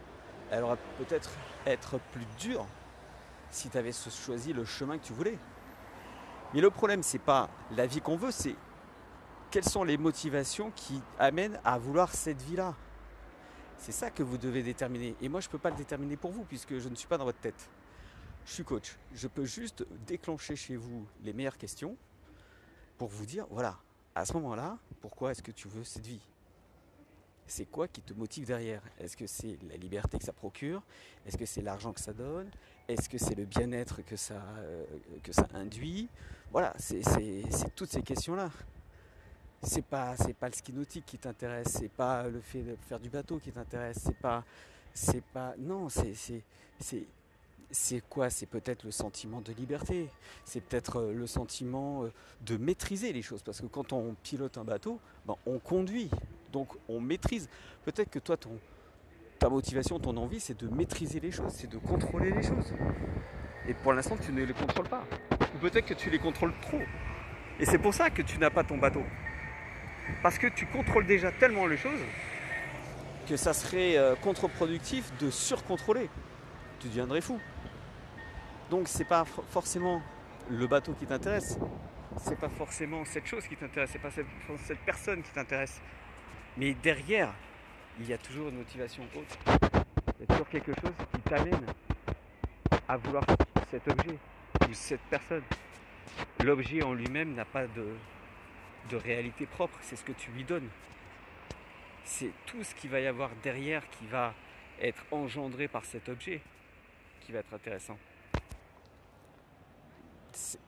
elle 0.50 0.64
aurait 0.64 0.78
peut-être 0.98 1.30
être 1.66 1.98
plus 2.12 2.26
dure 2.38 2.66
si 3.50 3.70
tu 3.70 3.78
avais 3.78 3.92
choisi 3.92 4.52
le 4.52 4.64
chemin 4.64 4.98
que 4.98 5.04
tu 5.04 5.12
voulais. 5.12 5.38
Mais 6.54 6.60
le 6.60 6.70
problème, 6.70 7.02
c'est 7.02 7.18
pas 7.18 7.50
la 7.76 7.86
vie 7.86 8.00
qu'on 8.00 8.16
veut, 8.16 8.30
c'est 8.30 8.54
quelles 9.50 9.64
sont 9.64 9.84
les 9.84 9.98
motivations 9.98 10.70
qui 10.74 11.00
amènent 11.18 11.60
à 11.64 11.78
vouloir 11.78 12.12
cette 12.14 12.40
vie-là. 12.42 12.74
C'est 13.78 13.92
ça 13.92 14.10
que 14.10 14.22
vous 14.22 14.38
devez 14.38 14.62
déterminer. 14.62 15.14
Et 15.20 15.28
moi, 15.28 15.40
je 15.40 15.48
ne 15.48 15.52
peux 15.52 15.58
pas 15.58 15.70
le 15.70 15.76
déterminer 15.76 16.16
pour 16.16 16.30
vous, 16.30 16.44
puisque 16.44 16.78
je 16.78 16.88
ne 16.88 16.94
suis 16.94 17.06
pas 17.06 17.16
dans 17.16 17.24
votre 17.24 17.38
tête. 17.38 17.68
Je 18.44 18.52
suis 18.52 18.64
coach. 18.64 18.96
Je 19.14 19.28
peux 19.28 19.44
juste 19.44 19.86
déclencher 20.06 20.56
chez 20.56 20.76
vous 20.76 21.06
les 21.22 21.32
meilleures 21.32 21.58
questions 21.58 21.96
pour 22.96 23.08
vous 23.08 23.24
dire, 23.24 23.46
voilà, 23.50 23.78
à 24.18 24.24
ce 24.24 24.32
moment-là, 24.34 24.76
pourquoi 25.00 25.30
est-ce 25.30 25.42
que 25.42 25.52
tu 25.52 25.68
veux 25.68 25.84
cette 25.84 26.04
vie? 26.04 26.20
C'est 27.46 27.66
quoi 27.66 27.86
qui 27.86 28.02
te 28.02 28.12
motive 28.12 28.46
derrière? 28.46 28.82
Est-ce 28.98 29.16
que 29.16 29.28
c'est 29.28 29.56
la 29.68 29.76
liberté 29.76 30.18
que 30.18 30.24
ça 30.24 30.32
procure? 30.32 30.82
Est-ce 31.24 31.38
que 31.38 31.46
c'est 31.46 31.62
l'argent 31.62 31.92
que 31.92 32.00
ça 32.00 32.12
donne? 32.12 32.50
Est-ce 32.88 33.08
que 33.08 33.16
c'est 33.16 33.36
le 33.36 33.44
bien-être 33.44 34.02
que 34.02 34.16
ça, 34.16 34.42
euh, 34.58 34.84
que 35.22 35.32
ça 35.32 35.46
induit? 35.54 36.08
Voilà, 36.50 36.74
c'est 36.78 37.00
toutes 37.76 37.90
ces 37.90 38.02
questions-là. 38.02 38.50
C'est 39.62 39.84
pas, 39.84 40.14
pas 40.38 40.48
le 40.48 40.54
ski 40.54 40.72
nautique 40.72 41.06
qui 41.06 41.18
t'intéresse, 41.18 41.68
c'est 41.78 41.88
pas 41.88 42.28
le 42.28 42.40
fait 42.40 42.62
de 42.62 42.76
faire 42.88 42.98
du 42.98 43.10
bateau 43.10 43.38
qui 43.38 43.52
t'intéresse, 43.52 43.98
c'est 44.04 44.16
pas, 44.16 44.44
c'est 44.92 45.24
pas, 45.24 45.54
non, 45.58 45.88
c'est, 45.88 46.34
c'est 47.70 48.02
quoi? 48.08 48.30
C'est 48.30 48.46
peut-être 48.46 48.84
le 48.84 48.90
sentiment 48.90 49.40
de 49.40 49.52
liberté, 49.52 50.08
c'est 50.44 50.60
peut-être 50.60 51.00
euh, 51.00 51.12
le 51.12 51.26
sentiment 51.26 52.04
euh, 52.04 52.12
de 52.42 52.56
maîtriser 52.56 53.12
les 53.12 53.22
choses, 53.22 53.42
parce 53.42 53.60
que 53.60 53.66
quand 53.66 53.92
on 53.92 54.14
pilote 54.22 54.56
un 54.58 54.64
bateau, 54.64 55.00
ben, 55.26 55.36
on 55.46 55.58
conduit, 55.58 56.10
donc 56.52 56.68
on 56.88 57.00
maîtrise. 57.00 57.48
Peut-être 57.84 58.10
que 58.10 58.18
toi, 58.18 58.36
ta 59.38 59.48
motivation, 59.48 59.98
ton 59.98 60.16
envie, 60.16 60.40
c'est 60.40 60.58
de 60.58 60.68
maîtriser 60.68 61.20
les 61.20 61.30
choses, 61.30 61.52
c'est 61.52 61.70
de 61.70 61.78
contrôler 61.78 62.30
les 62.30 62.42
choses. 62.42 62.72
Et 63.68 63.74
pour 63.74 63.92
l'instant, 63.92 64.16
tu 64.16 64.32
ne 64.32 64.44
les 64.44 64.54
contrôles 64.54 64.88
pas. 64.88 65.04
Ou 65.54 65.58
peut-être 65.58 65.86
que 65.86 65.94
tu 65.94 66.08
les 66.10 66.18
contrôles 66.18 66.54
trop. 66.62 66.80
Et 67.60 67.66
c'est 67.66 67.78
pour 67.78 67.92
ça 67.92 68.08
que 68.08 68.22
tu 68.22 68.38
n'as 68.38 68.50
pas 68.50 68.64
ton 68.64 68.78
bateau. 68.78 69.02
Parce 70.22 70.38
que 70.38 70.46
tu 70.46 70.66
contrôles 70.66 71.06
déjà 71.06 71.30
tellement 71.32 71.66
les 71.66 71.76
choses 71.76 72.00
que 73.28 73.36
ça 73.36 73.52
serait 73.52 73.98
euh, 73.98 74.14
contre-productif 74.16 75.12
de 75.20 75.30
surcontrôler. 75.30 76.08
Tu 76.80 76.88
deviendrais 76.88 77.20
fou. 77.20 77.38
Donc 78.70 78.86
c'est 78.86 79.06
pas 79.06 79.24
forcément 79.24 80.02
le 80.50 80.66
bateau 80.66 80.92
qui 80.92 81.06
t'intéresse, 81.06 81.58
c'est 82.18 82.38
pas 82.38 82.50
forcément 82.50 83.02
cette 83.06 83.26
chose 83.26 83.46
qui 83.46 83.56
t'intéresse, 83.56 83.90
c'est 83.92 83.98
pas 83.98 84.10
cette, 84.10 84.78
personne 84.80 85.22
qui 85.22 85.30
t'intéresse. 85.30 85.80
Mais 86.58 86.74
derrière, 86.74 87.32
il 87.98 88.06
y 88.06 88.12
a 88.12 88.18
toujours 88.18 88.48
une 88.48 88.58
motivation 88.58 89.04
haute. 89.16 89.38
Il 89.46 90.20
y 90.20 90.22
a 90.24 90.26
toujours 90.26 90.48
quelque 90.48 90.72
chose 90.80 90.92
qui 91.14 91.20
t'amène 91.22 91.64
à 92.86 92.96
vouloir 92.98 93.24
cet 93.70 93.88
objet 93.88 94.18
ou 94.68 94.74
cette 94.74 95.00
personne. 95.08 95.42
L'objet 96.44 96.82
en 96.82 96.92
lui-même 96.92 97.34
n'a 97.34 97.46
pas 97.46 97.66
de, 97.66 97.94
de 98.90 98.96
réalité 98.96 99.46
propre, 99.46 99.78
c'est 99.80 99.96
ce 99.96 100.04
que 100.04 100.12
tu 100.12 100.30
lui 100.32 100.44
donnes. 100.44 100.68
C'est 102.04 102.32
tout 102.44 102.62
ce 102.62 102.74
qu'il 102.74 102.90
va 102.90 103.00
y 103.00 103.06
avoir 103.06 103.30
derrière 103.42 103.88
qui 103.88 104.06
va 104.06 104.34
être 104.80 105.04
engendré 105.10 105.68
par 105.68 105.86
cet 105.86 106.08
objet 106.10 106.42
qui 107.20 107.32
va 107.32 107.38
être 107.40 107.54
intéressant. 107.54 107.98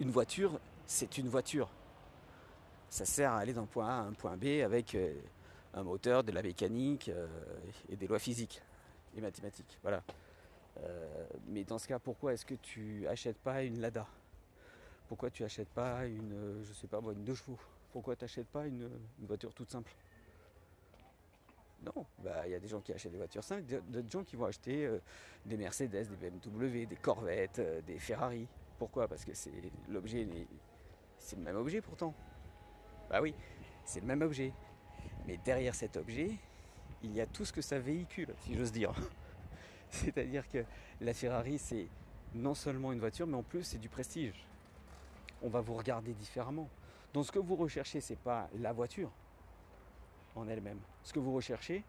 Une 0.01 0.11
voiture, 0.11 0.59
c'est 0.87 1.19
une 1.19 1.29
voiture. 1.29 1.69
Ça 2.89 3.05
sert 3.05 3.33
à 3.33 3.39
aller 3.39 3.53
d'un 3.53 3.67
point 3.67 3.87
A 3.87 3.93
à 3.93 4.01
un 4.01 4.13
point 4.13 4.37
B 4.37 4.63
avec 4.65 4.95
euh, 4.95 5.15
un 5.75 5.85
moteur, 5.85 6.25
de 6.25 6.33
la 6.33 6.43
mécanique 6.43 7.09
euh, 7.09 7.29
et 7.89 7.97
des 7.97 8.07
lois 8.07 8.19
physiques 8.19 8.61
et 9.17 9.21
mathématiques. 9.21 9.79
Voilà. 9.83 10.03
Euh, 10.83 11.27
mais 11.47 11.65
dans 11.65 11.79
ce 11.79 11.87
cas, 11.87 11.99
pourquoi 11.99 12.33
est-ce 12.33 12.45
que 12.45 12.55
tu 12.55 13.07
achètes 13.07 13.39
pas 13.39 13.63
une 13.63 13.81
Lada? 13.81 14.07
Pourquoi 15.09 15.31
tu 15.31 15.45
achètes 15.45 15.69
pas 15.69 16.07
une, 16.07 16.63
je 16.65 16.73
sais 16.73 16.87
pas 16.87 16.99
une 16.99 17.25
deux 17.25 17.35
chevaux? 17.35 17.59
Pourquoi 17.93 18.17
tu 18.17 18.25
n'achètes 18.25 18.49
pas 18.49 18.67
une 18.67 18.89
voiture 19.21 19.53
toute 19.55 19.71
simple? 19.71 19.93
Non, 21.83 22.07
bah, 22.19 22.47
il 22.47 22.53
y 22.53 22.55
a 22.55 22.61
des 22.61 22.69
gens 22.69 22.81
qui 22.81 22.93
achètent 22.93 23.13
des 23.13 23.19
voitures 23.19 23.43
simples, 23.43 23.65
d'autres 23.89 24.11
gens 24.11 24.23
qui 24.23 24.37
vont 24.37 24.45
acheter 24.45 24.89
des 25.47 25.57
Mercedes, 25.57 26.09
des 26.21 26.31
BMW, 26.31 26.87
des 26.87 26.97
Corvettes, 26.97 27.61
des 27.87 27.99
Ferrari. 27.99 28.47
Pourquoi? 28.81 29.07
Parce 29.07 29.27
que 29.27 29.35
c'est 29.35 29.53
l'objet, 29.91 30.27
c'est 31.19 31.37
le 31.37 31.43
même 31.43 31.57
objet 31.57 31.83
pourtant. 31.83 32.15
Bah 33.11 33.21
oui, 33.21 33.35
c'est 33.85 34.01
le 34.01 34.07
même 34.07 34.23
objet. 34.23 34.55
Mais 35.27 35.37
derrière 35.45 35.75
cet 35.75 35.99
objet, 35.99 36.31
il 37.03 37.13
y 37.15 37.21
a 37.21 37.27
tout 37.27 37.45
ce 37.45 37.53
que 37.53 37.61
ça 37.61 37.79
véhicule, 37.79 38.35
si 38.39 38.55
j'ose 38.55 38.73
dire. 38.73 38.95
C'est-à-dire 39.91 40.49
que 40.49 40.65
la 41.03 41.13
Ferrari, 41.13 41.59
c'est 41.59 41.89
non 42.35 42.55
seulement 42.55 42.91
une 42.91 43.01
voiture, 43.01 43.27
mais 43.27 43.37
en 43.37 43.43
plus 43.43 43.65
c'est 43.65 43.77
du 43.77 43.91
prestige. 43.91 44.47
On 45.43 45.51
va 45.51 45.61
vous 45.61 45.75
regarder 45.75 46.15
différemment. 46.15 46.71
Donc 47.13 47.27
ce 47.27 47.33
que 47.33 47.39
vous 47.39 47.57
recherchez, 47.57 48.01
c'est 48.01 48.19
pas 48.19 48.49
la 48.61 48.73
voiture, 48.73 49.11
en 50.35 50.49
elle-même. 50.49 50.81
Ce 51.03 51.13
que 51.13 51.19
vous 51.19 51.35
recherchez, 51.35 51.85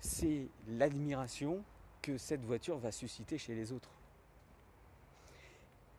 c'est 0.00 0.48
l'admiration 0.66 1.62
que 2.02 2.18
cette 2.18 2.44
voiture 2.44 2.78
va 2.78 2.90
susciter 2.90 3.38
chez 3.38 3.54
les 3.54 3.70
autres. 3.70 3.95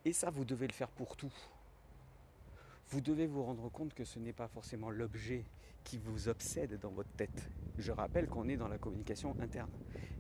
Et 0.06 0.14
ça, 0.14 0.30
vous 0.30 0.46
devez 0.46 0.68
le 0.68 0.74
faire 0.74 0.90
pour 0.90 1.18
tout. 1.18 1.34
Vous 2.90 3.02
devez 3.02 3.28
vous 3.28 3.44
rendre 3.44 3.70
compte 3.70 3.94
que 3.94 4.06
ce 4.06 4.20
n'est 4.20 4.34
pas 4.34 4.48
forcément 4.48 4.90
l'objet 4.90 5.44
qui 5.84 5.98
vous 5.98 6.30
obsède 6.30 6.80
dans 6.80 6.90
votre 6.90 7.12
tête. 7.12 7.50
Je 7.78 7.92
rappelle 7.92 8.28
qu'on 8.28 8.48
est 8.48 8.58
dans 8.58 8.68
la 8.68 8.78
communication 8.78 9.36
interne 9.40 9.72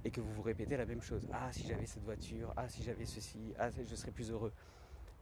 et 0.03 0.11
que 0.11 0.21
vous 0.21 0.33
vous 0.33 0.41
répétez 0.41 0.77
la 0.77 0.85
même 0.85 1.01
chose. 1.01 1.27
Ah, 1.31 1.51
si 1.51 1.67
j'avais 1.67 1.85
cette 1.85 2.03
voiture, 2.03 2.53
ah, 2.57 2.67
si 2.69 2.83
j'avais 2.83 3.05
ceci, 3.05 3.53
ah, 3.57 3.69
je 3.69 3.95
serais 3.95 4.11
plus 4.11 4.31
heureux. 4.31 4.53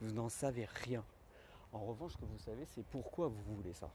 Vous 0.02 0.12
n'en 0.12 0.30
savez 0.30 0.66
rien. 0.84 1.04
En 1.72 1.80
revanche, 1.80 2.14
ce 2.14 2.18
que 2.18 2.26
vous 2.26 2.38
savez, 2.40 2.66
c'est 2.66 2.86
pourquoi 2.86 3.28
vous 3.28 3.56
voulez 3.56 3.74
ça. 3.74 3.92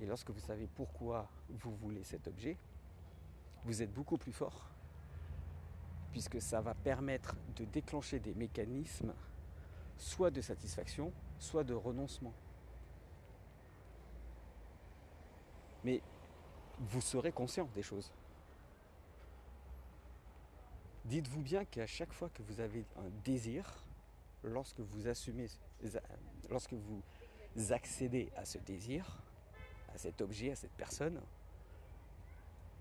Et 0.00 0.06
lorsque 0.06 0.30
vous 0.30 0.40
savez 0.40 0.68
pourquoi 0.74 1.28
vous 1.48 1.74
voulez 1.76 2.04
cet 2.04 2.28
objet, 2.28 2.56
vous 3.64 3.82
êtes 3.82 3.92
beaucoup 3.92 4.18
plus 4.18 4.32
fort, 4.32 4.70
puisque 6.16 6.40
ça 6.40 6.62
va 6.62 6.72
permettre 6.72 7.36
de 7.56 7.66
déclencher 7.66 8.18
des 8.18 8.32
mécanismes 8.32 9.12
soit 9.98 10.30
de 10.30 10.40
satisfaction, 10.40 11.12
soit 11.38 11.62
de 11.62 11.74
renoncement. 11.74 12.32
Mais 15.84 16.00
vous 16.78 17.02
serez 17.02 17.32
conscient 17.32 17.68
des 17.74 17.82
choses. 17.82 18.10
Dites-vous 21.04 21.42
bien 21.42 21.66
qu'à 21.66 21.86
chaque 21.86 22.14
fois 22.14 22.30
que 22.30 22.42
vous 22.44 22.60
avez 22.60 22.86
un 22.96 23.10
désir, 23.22 23.84
lorsque 24.42 24.80
vous 24.80 25.08
assumez, 25.08 25.48
lorsque 26.48 26.72
vous 26.72 27.02
accédez 27.72 28.32
à 28.38 28.46
ce 28.46 28.56
désir, 28.56 29.22
à 29.94 29.98
cet 29.98 30.22
objet, 30.22 30.52
à 30.52 30.56
cette 30.56 30.76
personne, 30.78 31.20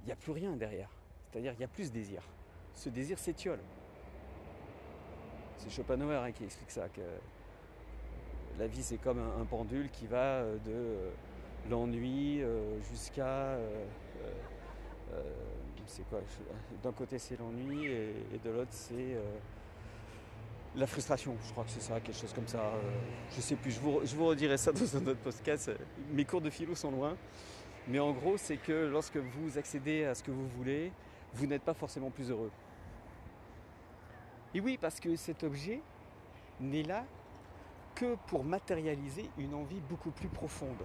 il 0.04 0.06
n'y 0.06 0.14
a 0.14 0.16
plus 0.16 0.32
rien 0.32 0.56
derrière. 0.56 0.90
C'est-à-dire 1.30 1.52
qu'il 1.52 1.60
n'y 1.60 1.66
a 1.66 1.68
plus 1.68 1.88
ce 1.88 1.92
désir. 1.92 2.24
Ce 2.76 2.90
désir 2.90 3.18
s'étiole. 3.18 3.60
C'est 5.58 5.70
Schopenhauer 5.70 6.24
hein, 6.24 6.32
qui 6.32 6.44
explique 6.44 6.72
ça, 6.72 6.88
que 6.90 7.02
la 8.60 8.68
vie 8.68 8.84
c'est 8.84 8.98
comme 8.98 9.20
un, 9.20 9.46
pendule 9.46 9.90
qui 9.90 10.08
va 10.08 10.18
euh, 10.18 10.58
de 10.58 10.72
euh, 10.72 11.10
l'ennui 11.70 12.42
euh, 12.42 12.80
jusqu'à... 12.92 13.58
c'est 15.88 16.08
quoi 16.10 16.20
D'un 16.84 16.92
côté 16.92 17.18
c'est 17.18 17.40
l'ennui 17.40 17.86
et, 17.86 18.40
de 18.44 18.50
l'autre 18.50 18.72
c'est 18.72 19.18
la 20.76 20.88
frustration, 20.88 21.38
je 21.46 21.52
crois 21.52 21.64
que 21.64 21.70
c'est 21.70 21.82
ça, 21.82 22.02
quelque 22.02 22.18
chose 22.20 22.34
comme 22.34 22.48
ça. 22.48 22.74
Je 23.34 23.40
sais 23.40 23.56
plus, 23.56 23.72
je 23.72 23.80
vous, 23.80 24.26
redirai 24.26 24.58
ça 24.58 24.74
dans 24.74 24.98
un 24.98 25.08
autre 25.08 25.22
podcast. 25.22 25.72
Mes 26.12 26.26
cours 26.26 26.42
de 26.42 26.50
philo 26.50 26.76
sont 26.76 26.92
loin. 26.92 27.16
Mais 27.88 28.00
en 28.00 28.12
gros, 28.12 28.36
c'est 28.36 28.58
que 28.58 28.88
lorsque 28.88 29.16
vous 29.16 29.58
accédez 29.58 30.04
à 30.04 30.16
ce 30.16 30.24
que 30.24 30.32
vous 30.32 30.48
voulez, 30.50 30.92
vous 31.34 31.46
n'êtes 31.46 31.62
pas 31.62 31.74
forcément 31.74 32.10
plus 32.10 32.30
heureux. 32.30 32.52
Et 34.56 34.62
oui, 34.62 34.78
parce 34.80 35.02
que 35.02 35.14
cet 35.18 35.44
objet 35.44 35.82
n'est 36.62 36.84
là 36.84 37.04
que 37.94 38.16
pour 38.28 38.46
matérialiser 38.46 39.30
une 39.38 39.54
envie 39.54 39.82
beaucoup 39.82 40.12
plus 40.12 40.30
profonde. 40.30 40.82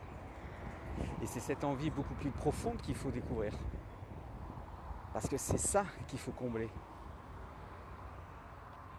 Et 1.22 1.26
c'est 1.26 1.38
cette 1.38 1.62
envie 1.62 1.88
beaucoup 1.88 2.14
plus 2.14 2.32
profonde 2.32 2.82
qu'il 2.82 2.96
faut 2.96 3.12
découvrir. 3.12 3.56
Parce 5.12 5.28
que 5.28 5.38
c'est 5.38 5.56
ça 5.56 5.84
qu'il 6.08 6.18
faut 6.18 6.32
combler. 6.32 6.68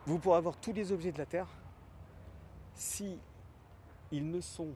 Vous 0.05 0.17
pourrez 0.19 0.37
avoir 0.37 0.55
tous 0.55 0.71
les 0.71 0.93
objets 0.93 1.11
de 1.11 1.17
la 1.17 1.25
Terre 1.25 1.49
si 2.73 3.19
ils 4.09 4.29
ne 4.29 4.39
sont 4.39 4.69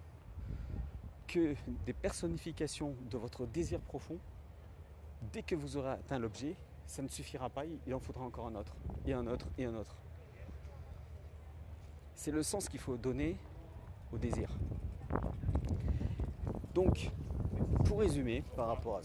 que 1.25 1.55
des 1.85 1.93
personnifications 1.93 2.93
de 3.09 3.17
votre 3.17 3.45
désir 3.45 3.79
profond. 3.79 4.17
Dès 5.31 5.41
que 5.41 5.55
vous 5.55 5.77
aurez 5.77 5.91
atteint 5.91 6.19
l'objet, 6.19 6.57
ça 6.85 7.01
ne 7.01 7.07
suffira 7.07 7.49
pas, 7.49 7.63
il 7.65 7.93
en 7.93 7.99
faudra 7.99 8.23
encore 8.23 8.47
un 8.47 8.55
autre, 8.55 8.75
et 9.05 9.13
un 9.13 9.25
autre, 9.27 9.47
et 9.57 9.65
un 9.65 9.75
autre. 9.75 9.95
C'est 12.13 12.31
le 12.31 12.43
sens 12.43 12.69
qu'il 12.69 12.79
faut 12.79 12.97
donner 12.97 13.37
au 14.11 14.17
désir. 14.17 14.49
Donc, 16.73 17.11
pour 17.85 17.99
résumer 17.99 18.43
par 18.55 18.67
rapport 18.67 19.01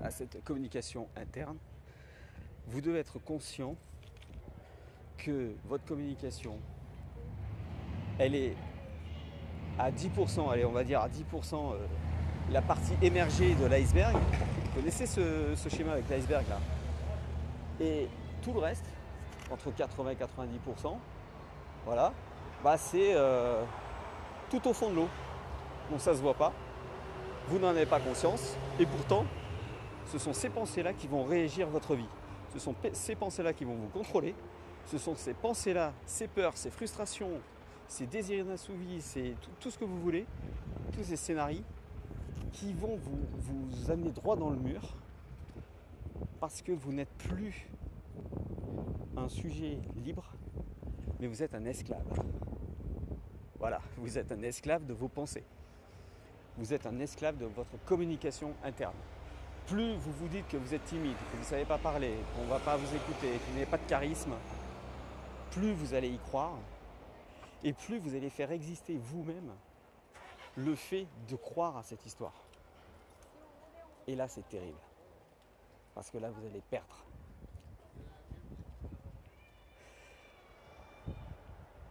à, 0.00 0.06
à 0.06 0.10
cette 0.10 0.42
communication 0.44 1.08
interne, 1.16 1.56
vous 2.68 2.80
devez 2.80 2.98
être 2.98 3.18
conscient 3.18 3.76
que 5.16 5.54
votre 5.64 5.84
communication, 5.84 6.58
elle 8.18 8.34
est 8.34 8.56
à 9.78 9.90
10%, 9.90 10.50
allez, 10.50 10.64
on 10.64 10.72
va 10.72 10.84
dire 10.84 11.00
à 11.00 11.08
10% 11.08 11.54
euh, 11.54 11.86
la 12.50 12.62
partie 12.62 12.94
émergée 13.02 13.54
de 13.54 13.66
l'iceberg. 13.66 14.16
Vous 14.16 14.80
connaissez 14.80 15.06
ce, 15.06 15.54
schéma 15.68 15.92
avec 15.92 16.08
l'iceberg 16.08 16.44
là? 16.48 16.58
Et 17.80 18.08
tout 18.42 18.52
le 18.52 18.60
reste, 18.60 18.86
entre 19.50 19.70
80 19.70 20.10
et 20.10 20.14
90%, 20.14 20.96
voilà, 21.84 22.12
bah 22.64 22.76
c'est 22.76 23.14
euh, 23.14 23.62
tout 24.50 24.66
au 24.68 24.72
fond 24.72 24.90
de 24.90 24.96
l'eau. 24.96 25.08
Donc 25.90 26.00
ça 26.00 26.14
se 26.14 26.20
voit 26.20 26.34
pas. 26.34 26.52
Vous 27.48 27.58
n'en 27.58 27.68
avez 27.68 27.86
pas 27.86 28.00
conscience. 28.00 28.56
Et 28.80 28.86
pourtant, 28.86 29.24
ce 30.06 30.18
sont 30.18 30.32
ces 30.32 30.48
pensées-là 30.48 30.92
qui 30.92 31.06
vont 31.06 31.24
régir 31.24 31.68
votre 31.68 31.94
vie. 31.94 32.08
Ce 32.52 32.58
sont 32.58 32.74
ces 32.92 33.14
pensées-là 33.14 33.52
qui 33.52 33.64
vont 33.64 33.74
vous 33.74 33.88
contrôler 33.88 34.34
ce 34.86 34.98
sont 34.98 35.14
ces 35.16 35.34
pensées-là, 35.34 35.92
ces 36.06 36.28
peurs, 36.28 36.56
ces 36.56 36.70
frustrations, 36.70 37.30
ces 37.88 38.06
désirs 38.06 38.44
inassouvis, 38.44 39.00
c'est 39.00 39.34
tout, 39.60 39.70
ce 39.70 39.78
que 39.78 39.84
vous 39.84 40.00
voulez, 40.00 40.26
tous 40.92 41.02
ces 41.02 41.16
scénarios 41.16 41.62
qui 42.52 42.72
vont 42.72 42.96
vous 42.96 43.90
amener 43.90 44.10
droit 44.10 44.36
dans 44.36 44.50
le 44.50 44.56
mur 44.56 44.80
parce 46.40 46.62
que 46.62 46.72
vous 46.72 46.92
n'êtes 46.92 47.12
plus 47.18 47.68
un 49.16 49.28
sujet 49.28 49.78
libre, 49.96 50.32
mais 51.20 51.26
vous 51.26 51.42
êtes 51.42 51.54
un 51.54 51.64
esclave. 51.64 52.04
Voilà, 53.58 53.80
vous 53.96 54.18
êtes 54.18 54.32
un 54.32 54.42
esclave 54.42 54.84
de 54.86 54.92
vos 54.92 55.08
pensées. 55.08 55.44
Vous 56.58 56.72
êtes 56.72 56.86
un 56.86 56.98
esclave 57.00 57.36
de 57.38 57.46
votre 57.46 57.82
communication 57.84 58.54
interne. 58.62 58.94
Plus 59.66 59.96
vous 59.96 60.12
vous 60.12 60.28
dites 60.28 60.46
que 60.48 60.56
vous 60.56 60.74
êtes 60.74 60.84
timide, 60.84 61.16
que 61.16 61.36
vous 61.36 61.42
ne 61.42 61.48
savez 61.48 61.64
pas 61.64 61.78
parler, 61.78 62.14
qu'on 62.34 62.44
ne 62.44 62.50
va 62.50 62.58
pas 62.58 62.76
vous 62.76 62.94
écouter, 62.94 63.32
que 63.32 63.44
vous 63.50 63.54
n'avez 63.54 63.66
pas 63.66 63.78
de 63.78 63.86
charisme, 63.86 64.34
plus 65.50 65.72
vous 65.72 65.94
allez 65.94 66.08
y 66.08 66.18
croire 66.18 66.56
et 67.64 67.72
plus 67.72 67.98
vous 67.98 68.14
allez 68.14 68.30
faire 68.30 68.52
exister 68.52 68.96
vous-même 68.96 69.50
le 70.56 70.74
fait 70.74 71.06
de 71.28 71.36
croire 71.36 71.76
à 71.76 71.82
cette 71.82 72.04
histoire. 72.06 72.34
Et 74.06 74.14
là, 74.14 74.28
c'est 74.28 74.48
terrible. 74.48 74.78
Parce 75.96 76.10
que 76.10 76.18
là, 76.18 76.30
vous 76.30 76.44
allez 76.46 76.60
perdre. 76.60 77.06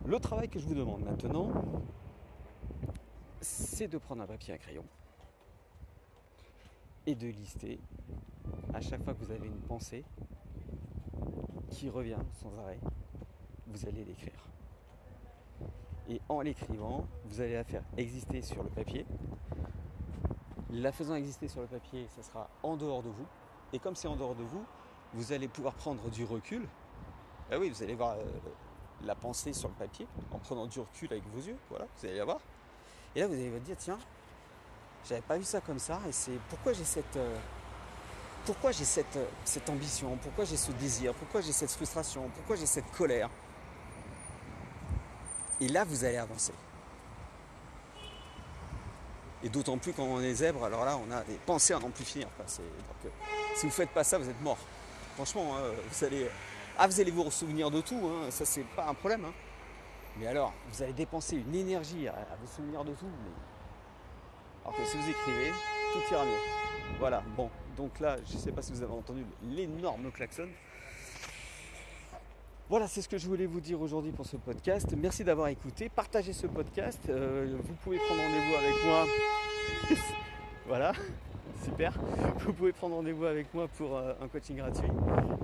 Le 0.06 0.20
travail 0.20 0.48
que 0.48 0.60
je 0.60 0.68
vous 0.68 0.76
demande 0.76 1.04
maintenant, 1.04 1.50
c'est 3.42 3.88
de 3.88 3.98
prendre 3.98 4.22
un 4.22 4.28
papier 4.28 4.54
et 4.54 4.58
un 4.58 4.60
crayon 4.60 4.86
et 7.08 7.16
de 7.16 7.26
lister 7.26 7.80
à 8.76 8.80
chaque 8.80 9.04
fois 9.04 9.16
que 9.16 9.24
vous 9.26 9.32
avez 9.32 9.48
une 9.48 9.62
pensée 9.62 10.06
qui 11.72 11.90
revient 11.90 12.20
sans 12.34 12.56
arrêt, 12.60 12.80
vous 13.66 13.88
allez 13.88 14.06
l'écrire. 14.06 14.48
Et 16.10 16.22
en 16.30 16.42
l'écrivant, 16.42 17.08
vous 17.26 17.42
allez 17.42 17.54
la 17.54 17.64
faire 17.64 17.84
exister 17.98 18.44
sur 18.44 18.62
le 18.62 18.70
papier. 18.70 19.08
La 20.70 20.92
faisant 20.92 21.16
exister 21.16 21.48
sur 21.48 21.62
le 21.62 21.68
papier, 21.68 22.06
ça 22.16 22.22
sera 22.22 22.48
en 22.62 22.78
dehors 22.78 23.02
de 23.02 23.10
vous. 23.10 23.26
Et 23.74 23.80
comme 23.80 23.96
c'est 23.96 24.08
en 24.08 24.16
dehors 24.16 24.36
de 24.36 24.44
vous, 24.44 24.64
vous 25.14 25.32
allez 25.32 25.48
pouvoir 25.48 25.74
prendre 25.74 26.10
du 26.10 26.24
recul. 26.24 26.68
Ah 27.52 27.58
oui, 27.60 27.70
vous 27.70 27.84
allez 27.84 27.96
voir 27.96 28.14
euh, 28.14 28.24
la 29.04 29.16
pensée 29.16 29.54
sur 29.54 29.70
le 29.70 29.76
papier 29.76 30.08
en 30.32 30.40
prenant 30.40 30.66
du 30.66 30.80
recul 30.80 31.12
avec 31.12 31.24
vos 31.34 31.42
yeux. 31.42 31.58
Voilà, 31.70 31.86
vous 31.98 32.06
allez 32.06 32.18
la 32.18 32.26
voir. 32.26 32.40
Et 33.16 33.20
là, 33.20 33.28
vous 33.28 33.34
allez 33.34 33.50
vous 33.50 33.60
dire, 33.60 33.78
tiens, 33.78 34.00
j'avais 35.08 35.22
pas 35.22 35.38
vu 35.38 35.44
ça 35.44 35.62
comme 35.62 35.80
ça. 35.80 36.00
Et 36.08 36.12
c'est 36.12 36.40
pourquoi 36.50 36.74
j'ai 36.74 36.84
cette, 36.84 37.16
euh, 37.18 37.38
pourquoi 38.46 38.72
j'ai 38.72 38.84
euh, 38.84 39.26
cette 39.44 39.70
ambition, 39.70 40.18
pourquoi 40.18 40.46
j'ai 40.46 40.58
ce 40.58 40.72
désir, 40.74 41.14
pourquoi 41.14 41.42
j'ai 41.42 41.52
cette 41.52 41.72
frustration, 41.72 42.30
pourquoi 42.36 42.56
j'ai 42.56 42.66
cette 42.66 42.90
colère? 42.92 43.30
Et 45.62 45.68
là, 45.68 45.84
vous 45.86 46.04
allez 46.04 46.18
avancer. 46.18 46.54
Et 49.46 49.50
d'autant 49.50 49.78
plus 49.78 49.94
quand 49.94 50.04
on 50.04 50.22
est 50.22 50.34
zèbre, 50.34 50.66
alors 50.66 50.84
là, 50.84 50.98
on 50.98 51.12
a 51.12 51.22
des 51.24 51.36
pensées 51.46 51.76
à 51.76 51.80
n'en 51.80 51.92
plus 51.92 52.04
finir. 52.04 52.28
si 52.48 52.62
vous 53.62 53.68
ne 53.68 53.72
faites 53.72 53.92
pas 53.92 54.04
ça, 54.04 54.18
vous 54.18 54.28
êtes 54.28 54.42
mort. 54.42 54.58
Franchement, 55.14 55.56
hein, 55.56 55.72
vous 55.88 56.04
allez, 56.04 56.28
ah, 56.80 56.88
vous 56.88 57.00
allez 57.00 57.12
vous 57.12 57.30
souvenir 57.30 57.70
de 57.70 57.80
tout, 57.80 58.02
hein, 58.08 58.32
ça 58.32 58.44
c'est 58.44 58.64
pas 58.76 58.88
un 58.88 58.96
problème. 58.96 59.24
Hein. 59.24 59.34
Mais 60.18 60.26
alors, 60.26 60.52
vous 60.72 60.82
allez 60.82 60.94
dépenser 60.94 61.36
une 61.36 61.54
énergie 61.54 62.08
à, 62.08 62.16
vous 62.42 62.48
souvenir 62.56 62.84
de 62.84 62.94
tout. 62.94 63.06
Alors 64.64 64.76
que 64.76 64.84
si 64.84 64.98
vous 64.98 65.10
écrivez, 65.10 65.52
tout 65.94 66.00
ira 66.12 66.26
mieux. 66.26 66.98
Voilà, 66.98 67.22
bon, 67.38 67.52
donc 67.78 68.00
là, 68.00 68.18
je 68.28 68.34
ne 68.34 68.40
sais 68.40 68.52
pas 68.52 68.64
si 68.64 68.72
vous 68.72 68.82
avez 68.82 68.94
entendu 68.94 69.28
l'énorme 69.44 70.12
klaxon. 70.12 70.48
Voilà, 72.68 72.88
c'est 72.88 73.04
ce 73.04 73.08
que 73.08 73.20
je 73.20 73.28
voulais 73.28 73.46
vous 73.46 73.62
dire 73.62 73.80
aujourd'hui 73.80 74.12
pour 74.12 74.26
ce 74.26 74.38
podcast. 74.38 74.88
Merci 74.98 75.24
d'avoir 75.24 75.50
écouté. 75.50 75.88
Partagez 75.88 76.34
ce 76.34 76.48
podcast. 76.48 77.00
Euh, 77.10 77.56
vous 77.64 77.76
pouvez 77.76 77.98
prendre 77.98 78.22
rendez-vous 78.22 78.56
avec 78.56 78.74
moi. 78.84 79.06
voilà, 80.66 80.94
super. 81.64 81.94
Vous 82.40 82.54
pouvez 82.54 82.74
prendre 82.74 82.96
rendez-vous 82.96 83.26
avec 83.26 83.54
moi 83.54 83.68
pour 83.68 83.96
euh, 83.96 84.14
un 84.20 84.28
coaching 84.28 84.58
gratuit. 84.58 84.90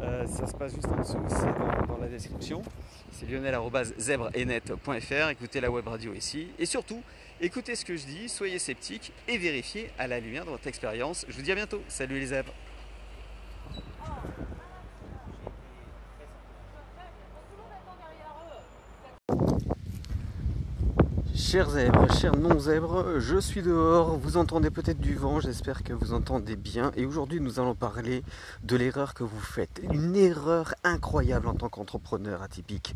Euh, 0.02 0.26
ça 0.26 0.48
se 0.48 0.56
passe 0.56 0.74
juste 0.74 0.88
en 0.88 1.00
dessous, 1.00 1.24
c'est 1.28 1.46
dans, 1.88 2.00
la 2.02 2.08
description. 2.08 2.64
C'est 3.12 3.30
lionel.zebrenet.fr. 3.30 5.30
Écoutez 5.30 5.62
la 5.62 5.70
web 5.70 5.88
radio 5.88 6.16
ici. 6.16 6.48
Et 6.58 6.66
surtout, 6.66 7.04
écoutez 7.40 7.76
ce 7.76 7.86
que 7.86 7.98
je 7.98 8.08
dis, 8.08 8.30
soyez 8.30 8.58
sceptiques 8.58 9.14
et 9.28 9.38
vérifiez 9.38 9.92
à 10.00 10.08
la 10.08 10.20
lumière 10.20 10.46
de 10.46 10.50
votre 10.50 10.66
expérience. 10.66 11.28
Je 11.30 11.36
vous 11.36 11.44
dis 11.44 11.52
à 11.52 11.56
bientôt. 11.56 11.84
Salut 11.88 12.20
les 12.20 12.26
zèbres. 12.26 12.54
Chers 21.52 21.72
zèbres, 21.72 22.10
chers 22.14 22.38
non-zèbres, 22.38 23.20
je 23.20 23.38
suis 23.38 23.62
dehors, 23.62 24.16
vous 24.16 24.38
entendez 24.38 24.70
peut-être 24.70 25.02
du 25.02 25.16
vent, 25.16 25.42
j'espère 25.42 25.84
que 25.84 25.92
vous 25.92 26.14
entendez 26.14 26.56
bien. 26.56 26.94
Et 26.96 27.06
aujourd'hui, 27.06 27.42
nous 27.42 27.60
allons 27.60 27.76
parler 27.76 28.24
de 28.64 28.78
l'erreur 28.78 29.14
que 29.14 29.26
vous 29.26 29.42
faites. 29.42 29.82
Une 29.92 30.16
erreur 30.16 30.74
incroyable 30.86 31.48
en 31.48 31.54
tant 31.54 31.68
qu'entrepreneur 31.68 32.42
atypique. 32.42 32.96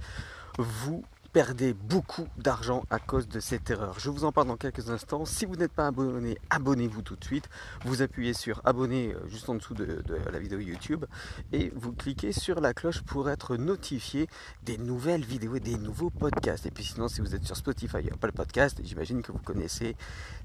Vous 0.57 1.03
perdez 1.35 1.73
beaucoup 1.73 2.29
d'argent 2.37 2.85
à 2.89 2.97
cause 2.97 3.27
de 3.27 3.41
cette 3.41 3.69
erreur. 3.69 3.99
Je 3.99 4.09
vous 4.09 4.23
en 4.23 4.31
parle 4.31 4.47
dans 4.47 4.55
quelques 4.55 4.89
instants. 4.89 5.25
Si 5.25 5.45
vous 5.45 5.57
n'êtes 5.57 5.73
pas 5.73 5.87
abonné, 5.87 6.37
abonnez-vous 6.49 7.01
tout 7.01 7.17
de 7.17 7.23
suite. 7.25 7.49
Vous 7.83 8.01
appuyez 8.01 8.33
sur 8.33 8.61
abonner 8.63 9.13
euh, 9.13 9.27
juste 9.27 9.49
en 9.49 9.55
dessous 9.55 9.73
de, 9.73 10.01
la 10.31 10.39
vidéo 10.39 10.59
YouTube 10.59 11.03
et 11.51 11.73
vous 11.75 11.91
cliquez 11.91 12.31
sur 12.31 12.61
la 12.61 12.73
cloche 12.73 13.01
pour 13.01 13.29
être 13.29 13.57
notifié 13.57 14.29
des 14.63 14.77
nouvelles 14.77 15.25
vidéos 15.25 15.57
et 15.57 15.59
des 15.59 15.77
nouveaux 15.77 16.09
podcasts. 16.09 16.67
Et 16.67 16.71
puis 16.71 16.85
sinon, 16.85 17.09
si 17.09 17.19
vous 17.19 17.35
êtes 17.35 17.43
sur 17.43 17.57
Spotify, 17.57 17.97
il 17.99 18.05
n'y 18.05 18.11
a 18.11 18.15
pas 18.15 18.27
le 18.27 18.33
podcast, 18.33 18.79
j'imagine 18.81 19.21
que 19.21 19.33
vous 19.33 19.39
connaissez, 19.39 19.97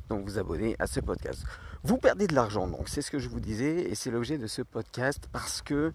donc 0.09 0.24
vous 0.24 0.38
abonnez 0.38 0.74
à 0.81 0.88
ce 0.88 0.98
podcast. 0.98 1.44
Vous 1.85 1.98
perdez 1.98 2.26
de 2.26 2.35
l'argent, 2.35 2.66
donc 2.66 2.88
c'est 2.88 3.00
ce 3.00 3.12
que 3.12 3.20
je 3.20 3.29
vous 3.29 3.38
disais 3.38 3.83
et 3.83 3.94
c'est 3.94 4.11
l'objet 4.11 4.38
de 4.38 4.48
ce 4.48 4.62
podcast 4.62 5.29
parce 5.31 5.62
que 5.62 5.92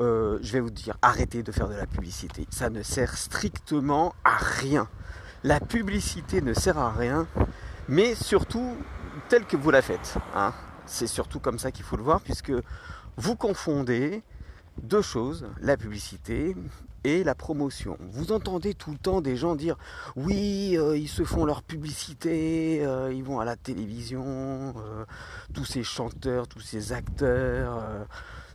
euh, 0.00 0.38
je 0.42 0.52
vais 0.52 0.60
vous 0.60 0.70
dire, 0.70 0.96
arrêtez 1.02 1.42
de 1.42 1.52
faire 1.52 1.68
de 1.68 1.74
la 1.74 1.86
publicité. 1.86 2.46
Ça 2.50 2.70
ne 2.70 2.82
sert 2.82 3.16
strictement 3.16 4.14
à 4.24 4.36
rien. 4.36 4.88
La 5.44 5.60
publicité 5.60 6.40
ne 6.40 6.52
sert 6.52 6.78
à 6.78 6.92
rien, 6.92 7.26
mais 7.88 8.14
surtout 8.14 8.76
telle 9.28 9.46
que 9.46 9.56
vous 9.56 9.70
la 9.70 9.82
faites. 9.82 10.16
Hein. 10.34 10.52
C'est 10.86 11.06
surtout 11.06 11.40
comme 11.40 11.58
ça 11.58 11.70
qu'il 11.70 11.84
faut 11.84 11.96
le 11.96 12.02
voir, 12.02 12.20
puisque 12.20 12.52
vous 13.16 13.36
confondez 13.36 14.22
deux 14.82 15.02
choses, 15.02 15.46
la 15.60 15.76
publicité 15.76 16.54
et 17.04 17.24
la 17.24 17.34
promotion. 17.34 17.96
Vous 18.10 18.32
entendez 18.32 18.74
tout 18.74 18.90
le 18.90 18.98
temps 18.98 19.20
des 19.20 19.36
gens 19.36 19.54
dire 19.54 19.76
oui, 20.16 20.76
euh, 20.76 20.98
ils 20.98 21.08
se 21.08 21.24
font 21.24 21.44
leur 21.44 21.62
publicité, 21.62 22.84
euh, 22.84 23.12
ils 23.12 23.24
vont 23.24 23.40
à 23.40 23.44
la 23.44 23.56
télévision, 23.56 24.74
tous 25.54 25.64
ces 25.64 25.82
chanteurs, 25.82 26.48
tous 26.48 26.60
ces 26.60 26.92
acteurs 26.92 28.06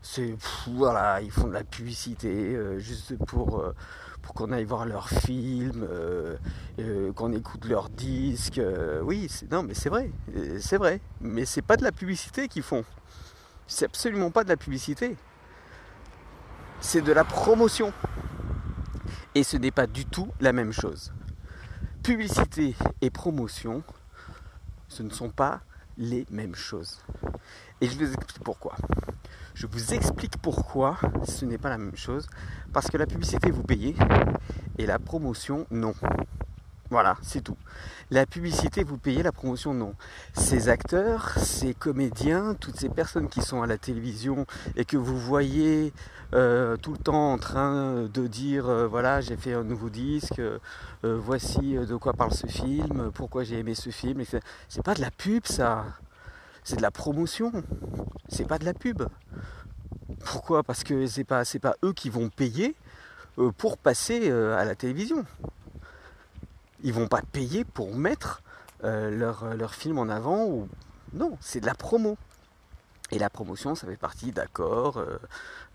c'est 0.01 0.35
voilà, 0.67 1.21
ils 1.21 1.31
font 1.31 1.47
de 1.47 1.53
la 1.53 1.63
publicité 1.63 2.27
euh, 2.27 2.79
juste 2.79 3.15
pour, 3.25 3.59
euh, 3.59 3.75
pour 4.21 4.33
qu'on 4.33 4.51
aille 4.51 4.65
voir 4.65 4.85
leurs 4.85 5.09
films, 5.09 5.87
euh, 5.89 6.37
qu'on 7.13 7.31
écoute 7.33 7.65
leurs 7.65 7.89
disques. 7.89 8.61
oui, 9.03 9.29
non, 9.51 9.63
mais 9.63 9.73
c'est 9.73 9.89
vrai, 9.89 10.11
c'est 10.59 10.77
vrai. 10.77 11.01
Mais 11.19 11.45
c'est 11.45 11.61
pas 11.61 11.77
de 11.77 11.83
la 11.83 11.91
publicité 11.91 12.47
qu'ils 12.47 12.63
font. 12.63 12.83
C'est 13.67 13.85
absolument 13.85 14.31
pas 14.31 14.43
de 14.43 14.49
la 14.49 14.57
publicité. 14.57 15.15
C'est 16.79 17.01
de 17.01 17.13
la 17.13 17.23
promotion. 17.23 17.93
Et 19.35 19.43
ce 19.43 19.55
n'est 19.55 19.71
pas 19.71 19.87
du 19.87 20.05
tout 20.05 20.29
la 20.41 20.51
même 20.51 20.73
chose. 20.73 21.13
Publicité 22.03 22.75
et 23.01 23.09
promotion, 23.11 23.83
ce 24.87 25.03
ne 25.03 25.09
sont 25.09 25.29
pas 25.29 25.61
les 25.97 26.25
mêmes 26.29 26.55
choses. 26.55 26.99
Et 27.81 27.87
je 27.87 27.97
vous 27.97 28.05
expliquer 28.05 28.39
pourquoi. 28.43 28.75
Je 29.53 29.67
vous 29.67 29.93
explique 29.93 30.37
pourquoi 30.37 30.97
ce 31.25 31.45
n'est 31.45 31.57
pas 31.57 31.69
la 31.69 31.77
même 31.77 31.95
chose. 31.95 32.27
Parce 32.73 32.87
que 32.87 32.97
la 32.97 33.05
publicité, 33.05 33.51
vous 33.51 33.63
payez 33.63 33.95
et 34.77 34.85
la 34.85 34.99
promotion, 34.99 35.65
non. 35.71 35.93
Voilà, 36.91 37.15
c'est 37.21 37.41
tout. 37.41 37.55
La 38.09 38.25
publicité, 38.25 38.83
vous 38.83 38.97
payez, 38.97 39.23
la 39.23 39.31
promotion, 39.31 39.73
non. 39.73 39.95
Ces 40.33 40.67
acteurs, 40.67 41.29
ces 41.37 41.73
comédiens, 41.73 42.53
toutes 42.53 42.75
ces 42.75 42.89
personnes 42.89 43.29
qui 43.29 43.41
sont 43.41 43.61
à 43.61 43.65
la 43.65 43.77
télévision 43.77 44.45
et 44.75 44.83
que 44.83 44.97
vous 44.97 45.17
voyez 45.17 45.93
euh, 46.33 46.75
tout 46.75 46.91
le 46.91 46.97
temps 46.97 47.31
en 47.31 47.37
train 47.37 48.09
de 48.13 48.27
dire, 48.27 48.67
euh, 48.67 48.87
voilà, 48.87 49.21
j'ai 49.21 49.37
fait 49.37 49.53
un 49.53 49.63
nouveau 49.63 49.89
disque, 49.89 50.39
euh, 50.39 50.59
voici 51.01 51.75
de 51.75 51.95
quoi 51.95 52.11
parle 52.11 52.33
ce 52.33 52.47
film, 52.47 53.09
pourquoi 53.13 53.45
j'ai 53.45 53.59
aimé 53.59 53.73
ce 53.73 53.89
film. 53.89 54.21
C'est 54.67 54.83
pas 54.83 54.93
de 54.93 55.01
la 55.01 55.11
pub, 55.11 55.45
ça 55.45 55.85
c'est 56.65 56.75
de 56.75 56.81
la 56.81 56.91
promotion, 56.91 57.53
c'est 58.27 58.45
pas 58.45 58.59
de 58.59 58.65
la 58.65 58.73
pub. 58.73 59.03
Pourquoi? 60.25 60.61
Parce 60.61 60.83
que 60.83 61.07
c'est 61.07 61.23
pas 61.23 61.43
pas 61.61 61.75
eux 61.85 61.93
qui 61.93 62.09
vont 62.09 62.27
payer 62.27 62.75
pour 63.57 63.77
passer 63.77 64.29
à 64.29 64.65
la 64.65 64.75
télévision. 64.75 65.25
Ils 66.83 66.93
vont 66.93 67.07
pas 67.07 67.21
payer 67.31 67.63
pour 67.63 67.95
mettre 67.95 68.41
euh, 68.83 69.11
leur, 69.11 69.55
leur 69.55 69.73
film 69.75 69.99
en 69.99 70.09
avant 70.09 70.45
ou 70.45 70.67
non, 71.13 71.37
c'est 71.41 71.59
de 71.59 71.65
la 71.65 71.75
promo. 71.75 72.17
Et 73.13 73.19
la 73.19 73.29
promotion, 73.29 73.75
ça 73.75 73.87
fait 73.87 73.97
partie 73.97 74.31
d'accords 74.31 74.97
euh, 74.97 75.17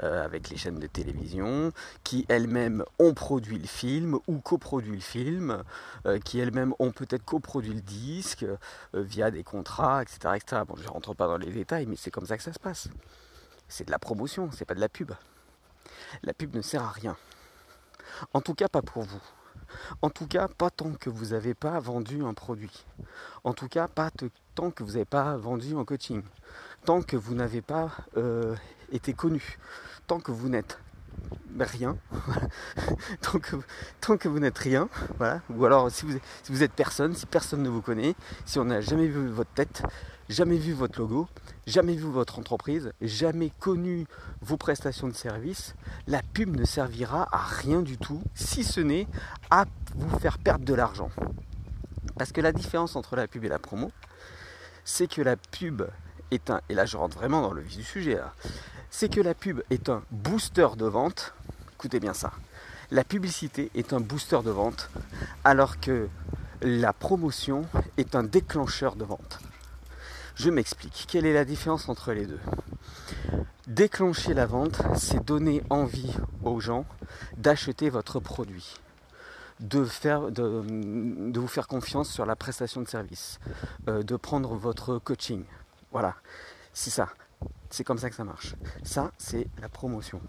euh, 0.02 0.24
avec 0.24 0.48
les 0.48 0.56
chaînes 0.56 0.78
de 0.78 0.86
télévision 0.86 1.70
qui 2.02 2.24
elles-mêmes 2.30 2.82
ont 2.98 3.12
produit 3.12 3.58
le 3.58 3.66
film 3.66 4.18
ou 4.26 4.38
coproduit 4.38 4.94
le 4.94 5.00
film, 5.00 5.62
euh, 6.06 6.18
qui 6.18 6.38
elles-mêmes 6.38 6.72
ont 6.78 6.92
peut-être 6.92 7.24
coproduit 7.26 7.74
le 7.74 7.82
disque 7.82 8.46
via 8.94 9.30
des 9.30 9.44
contrats, 9.44 10.02
etc., 10.02 10.18
etc. 10.36 10.62
Bon, 10.66 10.76
je 10.76 10.88
rentre 10.88 11.12
pas 11.12 11.26
dans 11.26 11.36
les 11.36 11.52
détails, 11.52 11.84
mais 11.84 11.96
c'est 11.96 12.10
comme 12.10 12.26
ça 12.26 12.38
que 12.38 12.42
ça 12.42 12.54
se 12.54 12.58
passe. 12.58 12.88
C'est 13.68 13.84
de 13.84 13.90
la 13.90 13.98
promotion, 13.98 14.48
c'est 14.52 14.64
pas 14.64 14.74
de 14.74 14.80
la 14.80 14.88
pub. 14.88 15.12
La 16.22 16.32
pub 16.32 16.54
ne 16.54 16.62
sert 16.62 16.82
à 16.82 16.90
rien. 16.90 17.18
En 18.32 18.40
tout 18.40 18.54
cas, 18.54 18.68
pas 18.68 18.82
pour 18.82 19.02
vous. 19.02 19.22
En 20.02 20.10
tout 20.10 20.26
cas, 20.26 20.48
pas 20.48 20.70
tant 20.70 20.92
que 20.92 21.10
vous 21.10 21.26
n'avez 21.26 21.54
pas 21.54 21.78
vendu 21.80 22.22
un 22.24 22.34
produit. 22.34 22.84
En 23.44 23.52
tout 23.52 23.68
cas, 23.68 23.88
pas 23.88 24.10
tant 24.54 24.70
que 24.70 24.82
vous 24.82 24.92
n'avez 24.92 25.04
pas 25.04 25.36
vendu 25.36 25.76
un 25.76 25.84
coaching. 25.84 26.22
Tant 26.84 27.02
que 27.02 27.16
vous 27.16 27.34
n'avez 27.34 27.62
pas 27.62 27.90
euh, 28.16 28.54
été 28.92 29.12
connu. 29.12 29.58
Tant 30.06 30.20
que 30.20 30.30
vous 30.32 30.48
n'êtes 30.48 30.78
rien. 31.58 31.96
tant, 33.22 33.38
que, 34.18 34.28
vous 34.28 34.38
n'êtes 34.38 34.58
rien. 34.58 34.88
Ou 35.50 35.64
alors 35.64 35.90
si 35.90 36.04
vous, 36.04 36.18
si 36.42 36.52
vous 36.52 36.62
êtes 36.62 36.72
personne, 36.72 37.14
si 37.14 37.26
personne 37.26 37.62
ne 37.62 37.68
vous 37.68 37.82
connaît, 37.82 38.14
si 38.44 38.58
on 38.58 38.66
n'a 38.66 38.80
jamais 38.80 39.06
vu 39.06 39.28
votre 39.28 39.50
tête, 39.52 39.82
jamais 40.28 40.56
vu 40.56 40.72
votre 40.72 40.98
logo, 40.98 41.28
jamais 41.66 41.94
vu 41.94 42.04
votre 42.04 42.38
entreprise, 42.38 42.92
jamais 43.00 43.50
connu 43.60 44.06
vos 44.40 44.56
prestations 44.56 45.08
de 45.08 45.14
service, 45.14 45.74
la 46.06 46.22
pub 46.22 46.56
ne 46.56 46.64
servira 46.64 47.28
à 47.32 47.44
rien 47.44 47.82
du 47.82 47.98
tout, 47.98 48.22
si 48.34 48.64
ce 48.64 48.80
n'est 48.80 49.06
à 49.50 49.66
vous 49.94 50.18
faire 50.18 50.38
perdre 50.38 50.64
de 50.64 50.74
l'argent. 50.74 51.10
Parce 52.18 52.32
que 52.32 52.40
la 52.40 52.52
différence 52.52 52.96
entre 52.96 53.16
la 53.16 53.26
pub 53.26 53.44
et 53.44 53.48
la 53.48 53.58
promo, 53.58 53.92
c'est 54.84 55.06
que 55.06 55.22
la 55.22 55.36
pub 55.36 55.82
est 56.30 56.50
un, 56.50 56.60
et 56.68 56.74
là 56.74 56.86
je 56.86 56.96
rentre 56.96 57.16
vraiment 57.16 57.42
dans 57.42 57.52
le 57.52 57.62
vif 57.62 57.78
du 57.78 57.84
sujet, 57.84 58.18
c'est 58.90 59.12
que 59.12 59.20
la 59.20 59.34
pub 59.34 59.62
est 59.70 59.88
un 59.88 60.02
booster 60.10 60.68
de 60.76 60.86
vente. 60.86 61.34
Écoutez 61.74 62.00
bien 62.00 62.14
ça. 62.14 62.32
La 62.90 63.04
publicité 63.04 63.70
est 63.74 63.92
un 63.92 64.00
booster 64.00 64.38
de 64.44 64.50
vente, 64.50 64.90
alors 65.44 65.80
que 65.80 66.08
la 66.62 66.92
promotion 66.92 67.66
est 67.96 68.14
un 68.14 68.22
déclencheur 68.22 68.96
de 68.96 69.04
vente. 69.04 69.40
Je 70.36 70.50
m'explique. 70.50 71.06
Quelle 71.08 71.24
est 71.24 71.32
la 71.32 71.46
différence 71.46 71.88
entre 71.88 72.12
les 72.12 72.26
deux? 72.26 72.38
Déclencher 73.66 74.34
la 74.34 74.44
vente, 74.44 74.82
c'est 74.94 75.24
donner 75.24 75.62
envie 75.70 76.14
aux 76.44 76.60
gens 76.60 76.84
d'acheter 77.38 77.88
votre 77.88 78.20
produit, 78.20 78.74
de, 79.60 79.84
faire, 79.84 80.30
vous 80.30 81.48
faire 81.48 81.66
confiance 81.66 82.10
sur 82.10 82.26
la 82.26 82.36
prestation 82.36 82.82
de 82.82 82.86
service, 82.88 83.40
euh, 83.88 84.02
de 84.02 84.14
prendre 84.16 84.54
votre 84.54 84.98
coaching. 84.98 85.42
Voilà, 85.90 86.14
c'est 86.74 86.90
ça. 86.90 87.08
C'est 87.70 87.82
comme 87.82 87.98
ça 87.98 88.10
que 88.10 88.16
ça 88.16 88.24
marche. 88.24 88.54
Ça, 88.84 89.12
c'est 89.16 89.48
la 89.60 89.70
promotion 89.70 90.20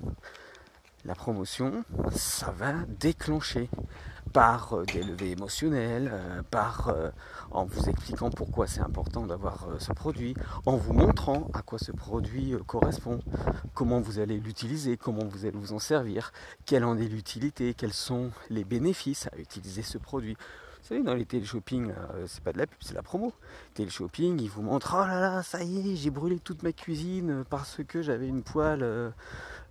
la 1.08 1.15
promotion, 1.15 1.86
ça 2.13 2.52
va 2.52 2.74
déclencher 3.00 3.70
par 4.38 4.73
euh, 4.73 4.86
des 4.86 5.02
levées 5.02 5.32
émotionnelles, 5.32 6.12
euh, 6.13 6.43
par 6.43 6.89
euh, 6.89 7.10
en 7.50 7.65
vous 7.65 7.89
expliquant 7.89 8.30
pourquoi 8.30 8.67
c'est 8.67 8.82
important 8.82 9.26
d'avoir 9.26 9.67
ce 9.80 9.91
produit, 9.93 10.36
en 10.67 10.78
vous 10.78 10.93
montrant 10.93 11.50
à 11.56 11.63
quoi 11.63 11.80
ce 11.80 11.91
produit 11.91 12.54
correspond, 12.67 13.17
comment 13.73 14.00
vous 14.00 14.19
allez 14.19 14.38
l'utiliser, 14.38 14.95
comment 14.95 15.26
vous 15.26 15.47
allez 15.47 15.58
vous 15.58 15.73
en 15.73 15.80
servir, 15.80 16.32
quelle 16.67 16.86
en 16.86 17.00
est 17.00 17.08
l'utilité, 17.08 17.73
quels 17.73 17.93
sont 17.93 18.30
les 18.52 18.63
bénéfices 18.63 19.28
à 19.34 19.39
utiliser 19.39 19.82
ce 19.82 19.97
produit. 19.97 20.38
Vous 20.84 20.89
savez, 20.89 21.04
dans 21.04 21.15
les 21.15 21.26
téléshopping, 21.26 21.91
c'est 22.28 22.43
pas 22.43 22.54
de 22.54 22.60
la 22.60 22.67
pub, 22.67 22.78
c'est 22.80 22.93
la 22.93 23.02
promo. 23.02 23.34
Téléshopping, 23.73 24.39
ils 24.39 24.50
vous 24.50 24.62
montrent 24.62 24.95
Oh 24.97 25.06
là 25.06 25.19
là, 25.19 25.43
ça 25.43 25.63
y 25.63 25.93
est, 25.93 25.95
j'ai 25.95 26.12
brûlé 26.12 26.39
toute 26.39 26.62
ma 26.62 26.73
cuisine 26.73 27.43
parce 27.50 27.82
que 27.88 28.04
j'avais 28.04 28.28
une 28.28 28.43
poêle 28.43 29.12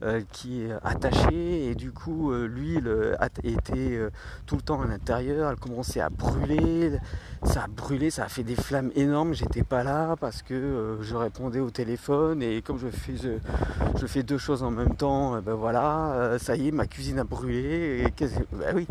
euh, 0.02 0.20
qui 0.30 0.61
est 0.61 0.72
attachée 0.85 1.70
et 1.70 1.74
du 1.74 1.90
coup 1.90 2.30
euh, 2.30 2.46
l'huile 2.46 3.16
était 3.42 3.96
euh, 3.96 4.11
tout 4.44 4.56
le 4.56 4.61
temps 4.61 4.82
à 4.82 4.87
l'intérieur, 4.87 5.50
elle 5.50 5.56
commençait 5.56 6.02
à 6.02 6.11
brûler, 6.11 6.98
ça 7.44 7.62
a 7.62 7.66
brûlé, 7.66 8.11
ça 8.11 8.24
a 8.24 8.28
fait 8.28 8.42
des 8.42 8.56
flammes 8.56 8.90
énormes, 8.94 9.32
j'étais 9.32 9.62
pas 9.62 9.82
là 9.82 10.14
parce 10.20 10.42
que 10.42 10.98
je 11.00 11.16
répondais 11.16 11.61
au 11.61 11.70
téléphone. 11.70 12.42
Et 12.42 12.61
comme 12.61 12.78
je 12.78 12.88
fais, 12.88 13.14
je, 13.16 14.06
fais 14.06 14.22
deux 14.22 14.37
choses 14.37 14.62
en 14.62 14.70
même 14.70 14.96
temps, 14.96 15.40
ben 15.40 15.54
voilà, 15.54 16.37
ça 16.40 16.56
y 16.56 16.68
est, 16.68 16.72
ma 16.72 16.87
cuisine 16.87 17.18
a 17.18 17.24
brûlé. 17.24 18.04
Et, 18.04 18.24
ben 18.52 18.76
oui. 18.76 18.87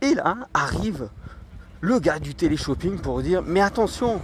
et 0.00 0.14
là 0.14 0.34
arrive 0.54 1.10
le 1.82 1.98
gars 1.98 2.18
du 2.18 2.34
téléshopping 2.34 3.00
pour 3.00 3.20
dire 3.20 3.42
mais 3.44 3.60
attention, 3.60 4.18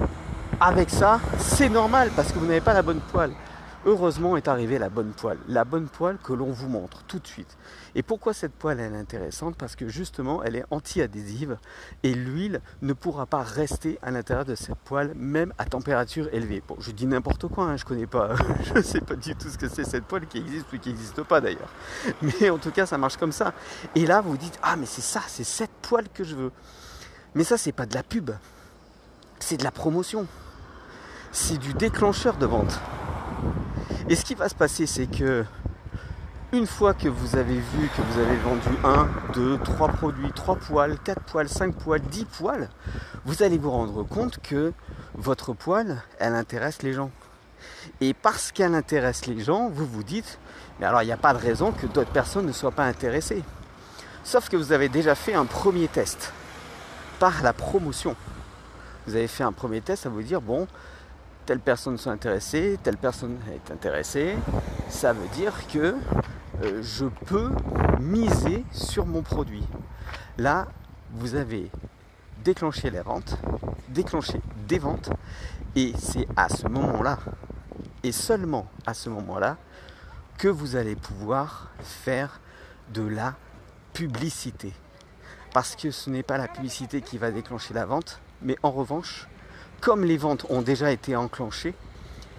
avec 0.58 0.88
ça, 0.88 1.20
c'est 1.38 1.68
normal 1.68 2.10
parce 2.16 2.32
que 2.32 2.38
vous 2.38 2.46
n'avez 2.46 2.62
pas 2.62 2.72
la 2.72 2.80
bonne 2.80 3.00
poêle 3.00 3.32
heureusement 3.86 4.36
est 4.36 4.48
arrivée 4.48 4.78
la 4.78 4.88
bonne 4.88 5.12
poêle. 5.12 5.38
La 5.48 5.64
bonne 5.64 5.88
poêle 5.88 6.18
que 6.22 6.32
l'on 6.32 6.50
vous 6.50 6.68
montre 6.68 7.02
tout 7.04 7.18
de 7.18 7.26
suite. 7.26 7.56
Et 7.94 8.02
pourquoi 8.02 8.32
cette 8.32 8.52
poêle 8.52 8.80
est 8.80 8.94
intéressante? 8.94 9.56
Parce 9.56 9.76
que 9.76 9.88
justement 9.88 10.42
elle 10.42 10.56
est 10.56 10.64
anti-adhésive 10.70 11.58
et 12.02 12.14
l'huile 12.14 12.60
ne 12.82 12.92
pourra 12.92 13.26
pas 13.26 13.42
rester 13.42 13.98
à 14.02 14.10
l'intérieur 14.10 14.44
de 14.44 14.54
cette 14.54 14.78
poêle 14.78 15.12
même 15.14 15.52
à 15.58 15.64
température 15.64 16.28
élevée. 16.32 16.62
Bon, 16.66 16.76
je 16.80 16.90
dis 16.90 17.06
n'importe 17.06 17.48
quoi, 17.48 17.64
hein, 17.64 17.76
je 17.76 17.84
connais 17.84 18.06
pas, 18.06 18.30
je 18.74 18.82
sais 18.82 19.00
pas 19.00 19.16
du 19.16 19.34
tout 19.34 19.48
ce 19.48 19.58
que 19.58 19.68
c'est 19.68 19.84
cette 19.84 20.04
poêle 20.04 20.26
qui 20.26 20.38
existe 20.38 20.72
ou 20.72 20.78
qui 20.78 20.88
n'existe 20.90 21.22
pas 21.22 21.40
d'ailleurs. 21.40 21.72
Mais 22.22 22.50
en 22.50 22.58
tout 22.58 22.70
cas 22.70 22.86
ça 22.86 22.98
marche 22.98 23.16
comme 23.16 23.32
ça. 23.32 23.52
Et 23.94 24.06
là 24.06 24.20
vous 24.20 24.36
dites 24.36 24.58
ah 24.62 24.76
mais 24.76 24.86
c'est 24.86 25.02
ça, 25.02 25.20
c'est 25.26 25.44
cette 25.44 25.72
poêle 25.82 26.08
que 26.12 26.24
je 26.24 26.34
veux. 26.34 26.52
Mais 27.34 27.44
ça 27.44 27.56
c'est 27.56 27.72
pas 27.72 27.86
de 27.86 27.94
la 27.94 28.02
pub, 28.02 28.30
c'est 29.38 29.56
de 29.56 29.64
la 29.64 29.70
promotion. 29.70 30.26
C'est 31.32 31.58
du 31.58 31.74
déclencheur 31.74 32.36
de 32.36 32.46
vente. 32.46 32.80
Et 34.06 34.16
ce 34.16 34.24
qui 34.24 34.34
va 34.34 34.50
se 34.50 34.54
passer, 34.54 34.86
c'est 34.86 35.06
que 35.06 35.46
une 36.52 36.66
fois 36.66 36.92
que 36.92 37.08
vous 37.08 37.36
avez 37.36 37.56
vu 37.56 37.88
que 37.96 38.02
vous 38.02 38.20
avez 38.20 38.36
vendu 38.36 38.68
1, 38.84 39.08
2, 39.32 39.58
3 39.58 39.88
produits, 39.88 40.30
3 40.30 40.56
poils, 40.56 40.98
4 41.02 41.22
poils, 41.22 41.48
5 41.48 41.74
poils, 41.74 42.02
10 42.02 42.26
poils, 42.26 42.68
vous 43.24 43.42
allez 43.42 43.56
vous 43.56 43.70
rendre 43.70 44.02
compte 44.02 44.40
que 44.42 44.74
votre 45.14 45.54
poêle, 45.54 46.02
elle 46.18 46.34
intéresse 46.34 46.82
les 46.82 46.92
gens. 46.92 47.10
Et 48.02 48.12
parce 48.12 48.52
qu'elle 48.52 48.74
intéresse 48.74 49.24
les 49.24 49.40
gens, 49.40 49.70
vous 49.70 49.86
vous 49.86 50.04
dites, 50.04 50.38
mais 50.78 50.86
alors 50.86 51.02
il 51.02 51.06
n'y 51.06 51.12
a 51.12 51.16
pas 51.16 51.32
de 51.32 51.38
raison 51.38 51.72
que 51.72 51.86
d'autres 51.86 52.12
personnes 52.12 52.44
ne 52.44 52.52
soient 52.52 52.72
pas 52.72 52.84
intéressées. 52.84 53.42
Sauf 54.22 54.50
que 54.50 54.56
vous 54.58 54.72
avez 54.72 54.90
déjà 54.90 55.14
fait 55.14 55.34
un 55.34 55.46
premier 55.46 55.88
test 55.88 56.32
par 57.18 57.42
la 57.42 57.54
promotion. 57.54 58.16
Vous 59.06 59.16
avez 59.16 59.28
fait 59.28 59.44
un 59.44 59.52
premier 59.52 59.80
test 59.80 60.04
à 60.04 60.10
vous 60.10 60.22
dire, 60.22 60.42
bon, 60.42 60.68
telle 61.46 61.60
personne 61.60 61.98
soit 61.98 62.12
intéressée, 62.12 62.78
telle 62.82 62.96
personne 62.96 63.38
est 63.52 63.70
intéressée, 63.70 64.36
ça 64.88 65.12
veut 65.12 65.28
dire 65.28 65.52
que 65.68 65.96
euh, 66.62 66.82
je 66.82 67.06
peux 67.26 67.50
miser 68.00 68.64
sur 68.72 69.06
mon 69.06 69.22
produit. 69.22 69.64
Là, 70.38 70.68
vous 71.12 71.34
avez 71.34 71.70
déclenché 72.44 72.90
les 72.90 73.00
ventes, 73.00 73.36
déclenché 73.88 74.40
des 74.66 74.78
ventes, 74.78 75.10
et 75.76 75.92
c'est 75.98 76.26
à 76.36 76.48
ce 76.48 76.68
moment-là, 76.68 77.18
et 78.02 78.12
seulement 78.12 78.66
à 78.86 78.94
ce 78.94 79.08
moment-là, 79.10 79.56
que 80.38 80.48
vous 80.48 80.76
allez 80.76 80.96
pouvoir 80.96 81.70
faire 81.80 82.40
de 82.92 83.02
la 83.02 83.34
publicité. 83.92 84.72
Parce 85.52 85.76
que 85.76 85.90
ce 85.90 86.10
n'est 86.10 86.22
pas 86.22 86.38
la 86.38 86.48
publicité 86.48 87.00
qui 87.00 87.18
va 87.18 87.30
déclencher 87.30 87.74
la 87.74 87.86
vente, 87.86 88.20
mais 88.42 88.56
en 88.62 88.70
revanche, 88.70 89.28
comme 89.84 90.02
les 90.02 90.16
ventes 90.16 90.46
ont 90.48 90.62
déjà 90.62 90.90
été 90.90 91.14
enclenchées 91.14 91.74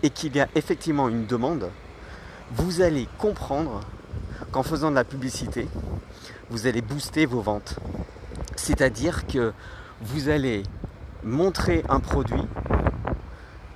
et 0.01 0.09
qu'il 0.09 0.35
y 0.35 0.39
a 0.39 0.47
effectivement 0.55 1.09
une 1.09 1.27
demande, 1.27 1.69
vous 2.51 2.81
allez 2.81 3.07
comprendre 3.19 3.81
qu'en 4.51 4.63
faisant 4.63 4.89
de 4.89 4.95
la 4.95 5.03
publicité, 5.03 5.67
vous 6.49 6.65
allez 6.65 6.81
booster 6.81 7.27
vos 7.27 7.41
ventes. 7.41 7.75
C'est-à-dire 8.55 9.27
que 9.27 9.53
vous 10.01 10.29
allez 10.29 10.63
montrer 11.23 11.83
un 11.87 11.99
produit 11.99 12.41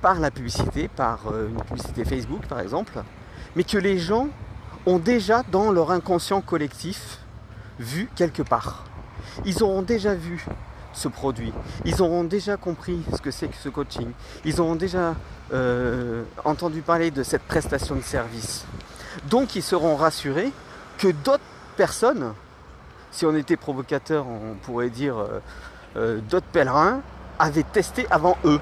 par 0.02 0.20
la 0.20 0.32
publicité, 0.32 0.88
par 0.88 1.28
euh, 1.28 1.50
une 1.50 1.62
publicité 1.62 2.06
Facebook 2.06 2.48
par 2.48 2.62
exemple, 2.62 3.04
mais 3.56 3.64
que 3.64 3.78
les 3.78 4.00
gens 4.00 4.30
ont 4.88 4.98
déjà 4.98 5.44
dans 5.44 5.72
leur 5.72 5.92
inconscient 5.92 6.42
collectif 6.42 7.20
vu 7.78 8.10
quelque 8.16 8.42
part. 8.42 8.86
Ils 9.46 9.62
auront 9.62 9.84
déjà 9.84 10.16
vu 10.16 10.44
ce 10.93 11.08
produit. 11.08 11.54
Ils 11.86 12.02
auront 12.02 12.23
déjà 12.23 12.58
compris 12.58 13.02
ce 13.15 13.21
que 13.21 13.32
c'est 13.32 13.47
que 13.47 13.56
ce 13.56 13.69
coaching. 13.69 14.12
Ils 14.45 14.60
auront 14.60 14.75
déjà 14.75 15.15
euh, 15.54 16.23
entendu 16.43 16.82
parler 16.82 17.12
de 17.12 17.23
cette 17.23 17.43
prestation 17.43 17.95
de 17.95 18.02
service. 18.02 18.65
Donc 19.30 19.56
ils 19.56 19.63
seront 19.63 19.95
rassurés 19.95 20.52
que 20.97 21.08
d'autres 21.08 21.43
personnes, 21.78 22.34
si 23.12 23.25
on 23.25 23.36
était 23.36 23.58
provocateur, 23.58 24.28
on 24.28 24.56
pourrait 24.56 24.89
dire 24.89 25.17
euh, 25.17 25.39
euh, 25.97 26.19
d'autres 26.30 26.45
pèlerins, 26.52 27.02
avaient 27.38 27.63
testé 27.63 28.06
avant 28.10 28.38
eux. 28.43 28.60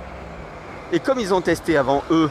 Et 0.92 1.00
comme 1.00 1.20
ils 1.20 1.34
ont 1.34 1.42
testé 1.42 1.78
avant 1.78 2.04
eux 2.12 2.30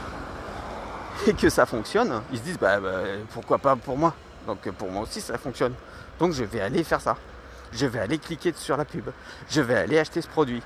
et 1.26 1.34
que 1.34 1.50
ça 1.50 1.66
fonctionne, 1.66 2.22
ils 2.32 2.38
se 2.38 2.42
disent 2.42 2.58
bah, 2.58 2.80
bah 2.80 3.02
pourquoi 3.32 3.58
pas 3.58 3.76
pour 3.76 3.98
moi? 3.98 4.14
Donc 4.46 4.70
pour 4.72 4.90
moi 4.90 5.02
aussi 5.02 5.20
ça 5.20 5.36
fonctionne. 5.36 5.74
Donc 6.18 6.32
je 6.32 6.44
vais 6.44 6.60
aller 6.60 6.84
faire 6.84 7.00
ça 7.00 7.16
je 7.72 7.86
vais 7.86 7.98
aller 7.98 8.18
cliquer 8.18 8.52
sur 8.56 8.76
la 8.76 8.84
pub, 8.84 9.10
je 9.48 9.60
vais 9.60 9.76
aller 9.76 9.98
acheter 9.98 10.20
ce 10.22 10.28
produit. 10.28 10.62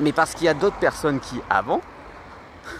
Mais 0.00 0.12
parce 0.12 0.34
qu'il 0.34 0.44
y 0.44 0.48
a 0.48 0.54
d'autres 0.54 0.78
personnes 0.78 1.20
qui, 1.20 1.40
avant, 1.48 1.80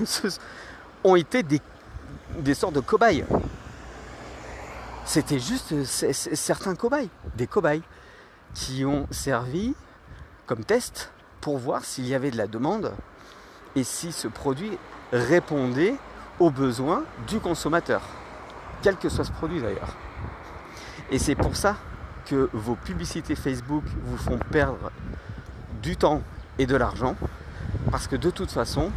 ont 1.04 1.16
été 1.16 1.42
des, 1.42 2.54
sortes 2.54 2.74
de 2.74 2.80
cobayes. 2.80 3.24
C'était 5.04 5.38
juste 5.38 5.84
certains 5.84 6.74
cobayes, 6.74 7.08
des 7.36 7.46
cobayes, 7.46 7.82
qui 8.54 8.84
ont 8.84 9.06
servi 9.10 9.74
comme 10.46 10.64
test 10.64 11.10
pour 11.40 11.58
voir 11.58 11.84
s'il 11.84 12.06
y 12.06 12.14
avait 12.14 12.30
de 12.30 12.36
la 12.36 12.46
demande 12.46 12.92
et 13.76 13.84
si 13.84 14.12
ce 14.12 14.28
produit 14.28 14.78
répondait 15.12 15.94
aux 16.40 16.50
besoins 16.50 17.04
du 17.28 17.38
consommateur, 17.38 18.02
quel 18.82 18.96
que 18.96 19.08
soit 19.08 19.24
ce 19.24 19.32
produit 19.32 19.60
d'ailleurs. 19.60 19.94
Et 21.10 21.18
c'est 21.18 21.34
pour 21.34 21.56
ça 21.56 21.76
que 22.26 22.50
vos 22.52 22.74
publicités 22.74 23.34
Facebook 23.34 23.84
vous 24.04 24.16
font 24.16 24.38
perdre 24.50 24.90
du 25.82 25.96
temps 25.96 26.22
et 26.58 26.66
de 26.66 26.76
l'argent 26.76 27.16
parce 27.90 28.08
que 28.08 28.16
de 28.16 28.30
toute 28.30 28.50
façon, 28.50 28.90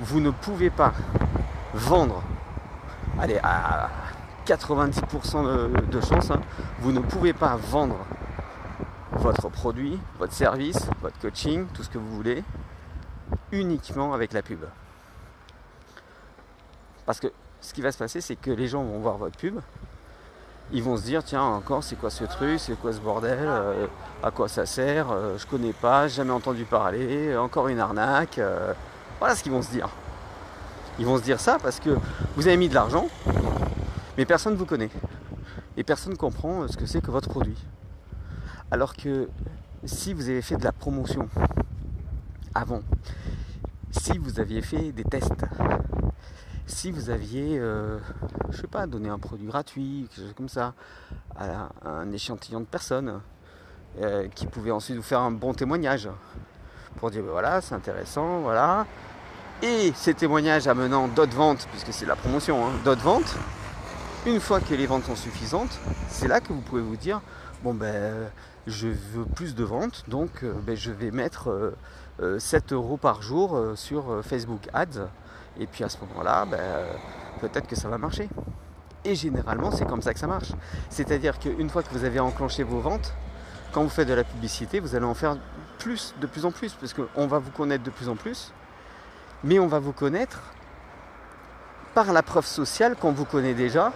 vous 0.00 0.20
ne 0.20 0.30
pouvez 0.30 0.70
pas 0.70 0.92
vendre, 1.74 2.22
allez, 3.18 3.40
à 3.42 3.90
90% 4.46 5.88
de, 5.88 6.00
chance, 6.00 6.30
hein, 6.30 6.40
vous 6.80 6.92
ne 6.92 7.00
pouvez 7.00 7.32
pas 7.32 7.56
vendre 7.56 7.98
votre 9.12 9.48
produit, 9.48 9.98
votre 10.18 10.32
service, 10.32 10.88
votre 11.00 11.18
coaching, 11.20 11.66
tout 11.72 11.82
ce 11.82 11.90
que 11.90 11.98
vous 11.98 12.14
voulez, 12.14 12.42
uniquement 13.52 14.14
avec 14.14 14.32
la 14.32 14.42
pub. 14.42 14.60
Parce 17.06 17.20
que 17.20 17.28
ce 17.60 17.72
qui 17.72 17.82
va 17.82 17.92
se 17.92 17.98
passer, 17.98 18.20
c'est 18.20 18.36
que 18.36 18.50
les 18.50 18.68
gens 18.68 18.82
vont 18.82 18.98
voir 18.98 19.16
votre 19.16 19.36
pub, 19.36 19.60
ils 20.72 20.82
vont 20.82 20.96
se 20.96 21.02
dire 21.02 21.22
tiens 21.22 21.42
encore 21.42 21.84
c'est 21.84 21.96
quoi 21.96 22.10
ce 22.10 22.24
truc, 22.24 22.58
c'est 22.58 22.78
quoi 22.78 22.92
ce 22.92 23.00
bordel, 23.00 23.38
euh, 23.42 23.86
à 24.22 24.30
quoi 24.30 24.48
ça 24.48 24.66
sert, 24.66 25.10
euh, 25.10 25.36
je 25.36 25.46
connais 25.46 25.72
pas, 25.72 26.08
jamais 26.08 26.30
entendu 26.30 26.64
parler, 26.64 27.36
encore 27.36 27.68
une 27.68 27.78
arnaque. 27.78 28.38
Euh. 28.38 28.72
Voilà 29.18 29.36
ce 29.36 29.42
qu'ils 29.42 29.52
vont 29.52 29.62
se 29.62 29.70
dire. 29.70 29.88
Ils 30.98 31.06
vont 31.06 31.18
se 31.18 31.22
dire 31.22 31.40
ça 31.40 31.58
parce 31.62 31.78
que 31.78 31.90
vous 32.36 32.46
avez 32.46 32.56
mis 32.56 32.68
de 32.68 32.74
l'argent, 32.74 33.08
mais 34.16 34.24
personne 34.24 34.54
ne 34.54 34.58
vous 34.58 34.66
connaît. 34.66 34.90
Et 35.76 35.84
personne 35.84 36.12
ne 36.12 36.18
comprend 36.18 36.66
ce 36.68 36.76
que 36.76 36.86
c'est 36.86 37.00
que 37.00 37.10
votre 37.10 37.28
produit. 37.28 37.56
Alors 38.70 38.94
que 38.94 39.28
si 39.84 40.12
vous 40.12 40.28
avez 40.28 40.42
fait 40.42 40.56
de 40.56 40.64
la 40.64 40.72
promotion 40.72 41.28
avant, 42.54 42.82
si 43.90 44.18
vous 44.18 44.40
aviez 44.40 44.62
fait 44.62 44.92
des 44.92 45.04
tests, 45.04 45.32
si 46.66 46.90
vous 46.90 47.10
aviez, 47.10 47.58
euh, 47.58 47.98
je 48.50 48.60
sais 48.60 48.66
pas, 48.66 48.86
donné 48.86 49.08
un 49.08 49.18
produit 49.18 49.46
gratuit, 49.46 50.06
quelque 50.08 50.26
chose 50.26 50.34
comme 50.36 50.48
ça, 50.48 50.74
à 51.36 51.70
un 51.84 52.10
échantillon 52.12 52.60
de 52.60 52.66
personnes, 52.66 53.20
euh, 54.00 54.28
qui 54.34 54.46
pouvaient 54.46 54.70
ensuite 54.70 54.96
vous 54.96 55.02
faire 55.02 55.20
un 55.20 55.30
bon 55.30 55.54
témoignage 55.54 56.08
pour 56.96 57.10
dire 57.10 57.22
ben 57.22 57.30
voilà, 57.30 57.60
c'est 57.60 57.74
intéressant, 57.74 58.40
voilà. 58.40 58.86
Et 59.62 59.92
ces 59.94 60.14
témoignages 60.14 60.66
amenant 60.66 61.08
d'autres 61.08 61.36
ventes, 61.36 61.66
puisque 61.70 61.92
c'est 61.92 62.06
la 62.06 62.16
promotion, 62.16 62.66
hein, 62.66 62.70
d'autres 62.84 63.02
ventes, 63.02 63.36
une 64.26 64.40
fois 64.40 64.60
que 64.60 64.74
les 64.74 64.86
ventes 64.86 65.04
sont 65.04 65.16
suffisantes, 65.16 65.78
c'est 66.08 66.28
là 66.28 66.40
que 66.40 66.52
vous 66.52 66.60
pouvez 66.60 66.82
vous 66.82 66.96
dire 66.96 67.20
bon 67.64 67.74
ben 67.74 68.30
je 68.66 68.88
veux 68.88 69.24
plus 69.24 69.54
de 69.54 69.64
ventes, 69.64 70.04
donc 70.08 70.42
euh, 70.42 70.52
ben, 70.64 70.76
je 70.76 70.92
vais 70.92 71.10
mettre 71.10 71.74
7 72.38 72.72
euros 72.72 72.96
par 72.96 73.20
jour 73.20 73.58
sur 73.74 74.20
Facebook 74.22 74.68
Ads 74.72 75.08
et 75.58 75.66
puis 75.66 75.84
à 75.84 75.88
ce 75.88 75.98
moment-là, 75.98 76.44
ben, 76.46 76.60
peut-être 77.40 77.66
que 77.66 77.76
ça 77.76 77.88
va 77.88 77.98
marcher. 77.98 78.28
Et 79.04 79.14
généralement, 79.14 79.70
c'est 79.70 79.84
comme 79.86 80.02
ça 80.02 80.14
que 80.14 80.20
ça 80.20 80.26
marche. 80.26 80.52
C'est-à-dire 80.88 81.38
qu'une 81.38 81.68
fois 81.68 81.82
que 81.82 81.90
vous 81.90 82.04
avez 82.04 82.20
enclenché 82.20 82.62
vos 82.62 82.78
ventes, 82.78 83.14
quand 83.72 83.82
vous 83.82 83.88
faites 83.88 84.08
de 84.08 84.14
la 84.14 84.24
publicité, 84.24 84.80
vous 84.80 84.94
allez 84.94 85.04
en 85.04 85.14
faire 85.14 85.36
plus, 85.78 86.14
de 86.20 86.26
plus 86.26 86.44
en 86.44 86.52
plus, 86.52 86.74
parce 86.74 86.94
qu'on 86.94 87.26
va 87.26 87.38
vous 87.38 87.50
connaître 87.50 87.82
de 87.82 87.90
plus 87.90 88.08
en 88.08 88.16
plus, 88.16 88.52
mais 89.42 89.58
on 89.58 89.66
va 89.66 89.80
vous 89.80 89.92
connaître 89.92 90.40
par 91.94 92.12
la 92.12 92.22
preuve 92.22 92.46
sociale 92.46 92.96
qu'on 92.96 93.12
vous 93.12 93.24
connaît 93.24 93.54
déjà 93.54 93.92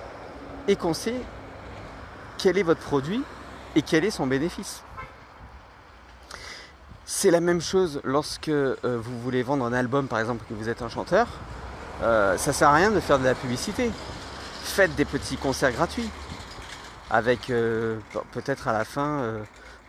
et 0.69 0.77
qu'on 0.77 0.95
sait 0.95 1.21
quel 2.39 2.59
est 2.59 2.63
votre 2.63 2.81
produit 2.81 3.23
et 3.75 3.83
quel 3.83 4.05
est 4.05 4.11
son 4.11 4.27
bénéfice. 4.27 4.83
C'est 7.09 7.31
la 7.31 7.39
même 7.39 7.61
chose 7.61 8.01
lorsque 8.03 8.49
euh, 8.49 8.75
vous 8.83 9.21
voulez 9.21 9.45
vendre 9.45 9.65
un 9.65 9.73
album, 9.73 10.09
par 10.09 10.19
exemple, 10.19 10.45
que 10.49 10.55
vous 10.55 10.69
êtes 10.69 10.83
un 10.83 10.89
chanteur. 10.89 11.29
Euh, 12.03 12.37
ça 12.37 12.53
sert 12.53 12.69
à 12.69 12.75
rien 12.75 12.91
de 12.91 12.99
faire 12.99 13.21
de 13.21 13.25
la 13.25 13.37
publicité. 13.37 13.93
Faites 14.65 14.93
des 14.97 15.05
petits 15.05 15.37
concerts 15.37 15.71
gratuits, 15.71 16.11
avec 17.09 17.49
euh, 17.51 17.99
peut-être 18.33 18.67
à 18.67 18.73
la 18.73 18.85
fin 18.85 19.23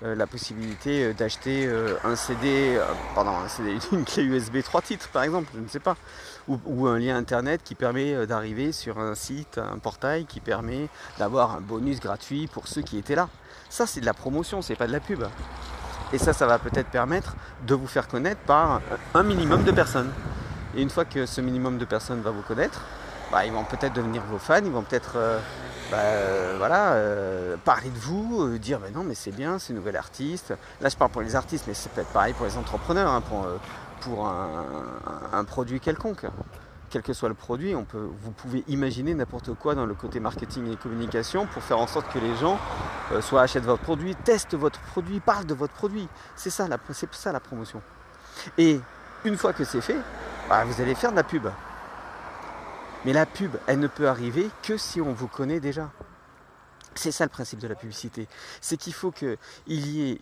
la 0.04 0.28
possibilité 0.28 1.12
d'acheter 1.16 1.68
un 2.04 2.16
CD, 2.16 2.80
pardon, 3.16 3.32
un 3.32 3.48
CD, 3.48 3.80
une 3.92 4.06
clé 4.06 4.22
USB 4.22 4.62
3 4.62 4.84
titres, 4.84 5.10
par 5.10 5.24
exemple, 5.24 5.50
je 5.56 5.60
ne 5.60 5.68
sais 5.68 5.80
pas, 5.80 5.98
ou, 6.48 6.60
ou 6.68 6.86
un 6.86 7.00
lien 7.00 7.18
internet 7.18 7.62
qui 7.64 7.74
permet 7.74 8.28
d'arriver 8.28 8.72
sur 8.72 9.00
un 9.00 9.16
site, 9.16 9.58
un 9.58 9.80
portail 9.80 10.26
qui 10.26 10.40
permet 10.40 10.88
d'avoir 11.18 11.56
un 11.56 11.62
bonus 11.62 12.00
gratuit 12.00 12.46
pour 12.46 12.68
ceux 12.68 12.84
qui 12.84 13.00
étaient 13.00 13.16
là. 13.16 13.28
Ça, 13.72 13.88
c'est 13.88 14.02
de 14.02 14.06
la 14.06 14.14
promotion, 14.14 14.62
c'est 14.62 14.76
pas 14.76 14.86
de 14.86 14.92
la 14.92 15.00
pub. 15.00 15.24
Et 16.14 16.18
ça, 16.18 16.34
ça 16.34 16.48
va 16.48 16.58
peut-être 16.58 16.88
permettre 16.88 17.36
de 17.66 17.76
vous 17.76 17.88
faire 17.88 18.08
connaître 18.08 18.42
par 18.42 18.82
un 19.14 19.24
minimum 19.24 19.64
de 19.64 19.72
personnes. 19.72 20.12
Et 20.76 20.82
une 20.82 20.90
fois 20.90 21.06
que 21.06 21.26
ce 21.26 21.42
minimum 21.42 21.78
de 21.78 21.86
personnes 21.86 22.22
va 22.22 22.32
vous 22.32 22.42
connaître, 22.42 22.82
bah, 23.32 23.46
ils 23.46 23.52
vont 23.52 23.64
peut-être 23.64 23.94
devenir 23.94 24.22
vos 24.30 24.38
fans, 24.38 24.62
ils 24.64 24.72
vont 24.72 24.84
peut-être 24.84 25.14
euh, 25.16 25.40
bah, 25.92 25.98
euh, 25.98 26.56
voilà, 26.58 26.94
euh, 26.94 27.58
parler 27.66 27.90
de 27.90 28.00
vous, 28.00 28.58
dire 28.58 28.80
mais 28.82 28.92
non 28.92 29.04
mais 29.04 29.16
c'est 29.16 29.32
bien, 29.32 29.60
c'est 29.60 29.70
une 29.70 29.80
nouvelle 29.80 29.98
artiste. 29.98 30.54
Là 30.82 30.90
je 30.90 30.96
parle 30.96 31.12
pour 31.12 31.22
les 31.22 31.36
artistes, 31.36 31.66
mais 31.68 31.74
c'est 31.74 31.92
peut-être 31.92 32.12
pareil 32.12 32.34
pour 32.34 32.46
les 32.46 32.58
entrepreneurs, 32.58 33.12
hein, 33.12 33.22
pour, 33.22 33.48
pour 34.02 34.28
un, 34.28 35.44
produit 35.44 35.80
quelconque 35.80 36.26
quel 36.90 37.02
que 37.02 37.14
soit 37.14 37.30
le 37.30 37.36
produit, 37.36 37.74
vous 37.74 38.32
pouvez 38.32 38.64
imaginer 38.68 39.14
n'importe 39.14 39.54
quoi 39.54 39.76
dans 39.76 39.86
le 39.86 39.94
côté 39.94 40.20
marketing 40.20 40.72
et 40.72 40.76
communication 40.76 41.46
pour 41.48 41.64
faire 41.64 41.80
en 41.80 41.88
sorte 41.88 42.12
que 42.12 42.20
les 42.20 42.36
gens 42.36 42.60
euh, 43.12 43.22
soit 43.22 43.42
achètent 43.42 43.66
votre 43.66 43.84
produit, 43.84 44.16
testent 44.16 44.56
votre 44.56 44.80
produit, 44.80 45.20
parlent 45.20 45.46
de 45.46 45.54
votre 45.54 45.74
produit. 45.74 46.08
C'est 46.36 46.50
ça, 46.50 46.68
la, 46.68 46.78
ça 47.12 47.32
la 47.32 47.40
promotion. 47.40 47.82
Et 48.58 48.80
une 49.26 49.38
fois 49.38 49.54
que 49.54 49.64
c'est 49.64 49.82
fait, 49.82 49.98
bah, 50.50 50.64
vous 50.66 50.82
allez 50.82 50.96
faire 50.96 51.12
de 51.12 51.18
la 51.18 51.24
pub. 51.24 51.48
Mais 53.06 53.14
la 53.14 53.26
pub, 53.26 53.52
elle 53.68 53.80
ne 53.80 53.88
peut 53.88 54.08
arriver 54.08 54.50
que 54.64 54.78
si 54.78 55.02
on 55.02 55.14
vous 55.14 55.28
connaît 55.28 55.60
déjà. 55.60 55.92
C'est 56.96 57.12
ça 57.12 57.26
le 57.26 57.30
principe 57.30 57.60
de 57.60 57.68
la 57.68 57.76
publicité. 57.76 58.28
C'est 58.60 58.78
qu'il 58.78 58.94
faut 58.94 59.12
qu'il 59.12 59.38
y 59.68 60.12
ait 60.12 60.22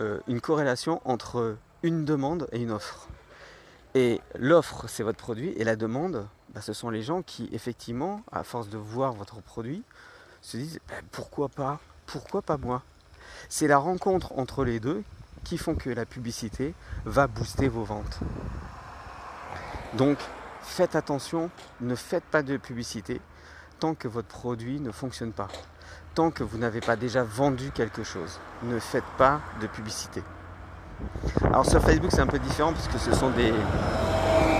euh, 0.00 0.20
une 0.26 0.40
corrélation 0.40 1.00
entre 1.04 1.56
une 1.82 2.04
demande 2.04 2.48
et 2.50 2.60
une 2.60 2.70
offre. 2.70 3.08
Et 3.96 4.20
l'offre, 4.34 4.88
c'est 4.88 5.04
votre 5.04 5.18
produit, 5.18 5.50
et 5.50 5.62
la 5.62 5.76
demande, 5.76 6.26
bah, 6.52 6.60
ce 6.60 6.72
sont 6.72 6.90
les 6.90 7.02
gens 7.02 7.22
qui, 7.22 7.48
effectivement, 7.52 8.22
à 8.32 8.42
force 8.42 8.68
de 8.68 8.76
voir 8.76 9.12
votre 9.12 9.40
produit, 9.40 9.84
se 10.42 10.56
disent 10.56 10.80
bah, 10.88 10.94
pourquoi 11.12 11.48
pas, 11.48 11.78
pourquoi 12.06 12.42
pas 12.42 12.56
moi? 12.56 12.82
C'est 13.48 13.68
la 13.68 13.78
rencontre 13.78 14.36
entre 14.36 14.64
les 14.64 14.80
deux 14.80 15.04
qui 15.44 15.58
font 15.58 15.76
que 15.76 15.90
la 15.90 16.06
publicité 16.06 16.74
va 17.04 17.28
booster 17.28 17.68
vos 17.68 17.84
ventes. 17.84 18.18
Donc, 19.92 20.18
faites 20.62 20.96
attention, 20.96 21.50
ne 21.80 21.94
faites 21.94 22.24
pas 22.24 22.42
de 22.42 22.56
publicité 22.56 23.20
tant 23.78 23.94
que 23.94 24.08
votre 24.08 24.28
produit 24.28 24.80
ne 24.80 24.90
fonctionne 24.90 25.32
pas. 25.32 25.48
Tant 26.14 26.32
que 26.32 26.42
vous 26.42 26.58
n'avez 26.58 26.80
pas 26.80 26.96
déjà 26.96 27.22
vendu 27.22 27.70
quelque 27.70 28.02
chose, 28.02 28.40
ne 28.64 28.80
faites 28.80 29.04
pas 29.18 29.40
de 29.60 29.66
publicité. 29.68 30.22
Alors 31.44 31.66
sur 31.66 31.80
Facebook 31.82 32.10
c'est 32.12 32.20
un 32.20 32.26
peu 32.26 32.38
différent 32.38 32.72
parce 32.72 32.88
que 32.88 32.98
ce 32.98 33.12
sont 33.14 33.30
des. 33.30 33.52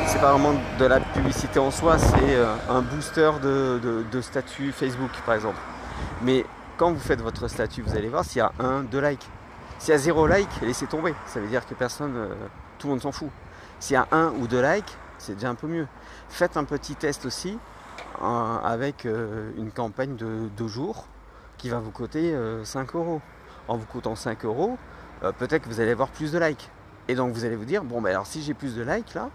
C'est 0.06 0.20
pas 0.20 0.32
vraiment 0.32 0.54
de 0.78 0.84
la 0.84 1.00
publicité 1.00 1.58
en 1.58 1.70
soi, 1.70 1.98
c'est 1.98 2.36
euh, 2.36 2.54
un 2.68 2.82
booster 2.82 3.32
de, 3.42 4.20
statut 4.20 4.70
Facebook 4.70 5.10
par 5.24 5.34
exemple. 5.34 5.58
Mais 6.22 6.44
quand 6.76 6.92
vous 6.92 7.00
faites 7.00 7.20
votre 7.20 7.48
statut, 7.48 7.82
vous 7.82 7.96
allez 7.96 8.08
voir 8.08 8.24
s'il 8.24 8.38
y 8.38 8.42
a 8.42 8.52
un, 8.60 8.82
deux 8.82 9.00
likes. 9.00 9.26
S'il 9.78 9.90
y 9.90 9.94
a 9.94 9.98
zéro 9.98 10.26
like, 10.26 10.48
laissez 10.62 10.86
tomber. 10.86 11.14
Ça 11.26 11.40
veut 11.40 11.48
dire 11.48 11.66
que 11.66 11.74
personne, 11.74 12.14
euh, 12.16 12.34
tout 12.78 12.86
le 12.86 12.92
monde 12.92 13.02
s'en 13.02 13.12
fout. 13.12 13.30
S'il 13.80 13.94
y 13.94 13.96
a 13.96 14.06
un 14.12 14.30
ou 14.38 14.46
deux 14.46 14.62
likes, 14.62 14.96
c'est 15.18 15.34
déjà 15.34 15.48
un 15.48 15.54
peu 15.54 15.66
mieux. 15.66 15.86
Faites 16.28 16.56
un 16.56 16.64
petit 16.64 16.94
test 16.94 17.26
aussi 17.26 17.58
euh, 18.22 18.58
avec 18.62 19.04
une 19.04 19.70
campagne 19.72 20.16
de 20.16 20.48
deux 20.56 20.68
jours 20.68 21.06
qui 21.56 21.70
va 21.70 21.78
vous 21.78 21.90
coûter 21.90 22.36
5 22.62 22.94
euros. 22.94 23.20
En 23.66 23.78
vous 23.78 23.86
coûtant 23.86 24.14
5 24.14 24.44
euros, 24.44 24.76
euh, 25.24 25.32
peut-être 25.32 25.64
que 25.64 25.68
vous 25.68 25.80
allez 25.80 25.92
avoir 25.92 26.08
plus 26.08 26.32
de 26.32 26.38
likes. 26.38 26.70
Et 27.08 27.14
donc 27.14 27.32
vous 27.32 27.44
allez 27.44 27.56
vous 27.56 27.64
dire, 27.64 27.82
bon 27.82 28.00
ben 28.00 28.10
alors 28.10 28.26
si 28.26 28.42
j'ai 28.42 28.54
plus 28.54 28.74
de 28.74 28.82
likes 28.82 29.14
là, 29.14 29.30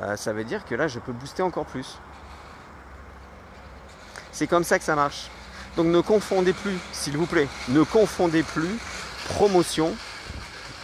euh, 0.00 0.16
ça 0.16 0.32
veut 0.32 0.44
dire 0.44 0.64
que 0.64 0.74
là 0.74 0.88
je 0.88 0.98
peux 0.98 1.12
booster 1.12 1.42
encore 1.42 1.66
plus. 1.66 1.98
C'est 4.30 4.46
comme 4.46 4.64
ça 4.64 4.78
que 4.78 4.84
ça 4.84 4.94
marche. 4.94 5.30
Donc 5.76 5.86
ne 5.86 6.00
confondez 6.00 6.52
plus, 6.52 6.78
s'il 6.92 7.16
vous 7.16 7.26
plaît, 7.26 7.48
ne 7.68 7.82
confondez 7.82 8.42
plus 8.42 8.78
promotion 9.28 9.94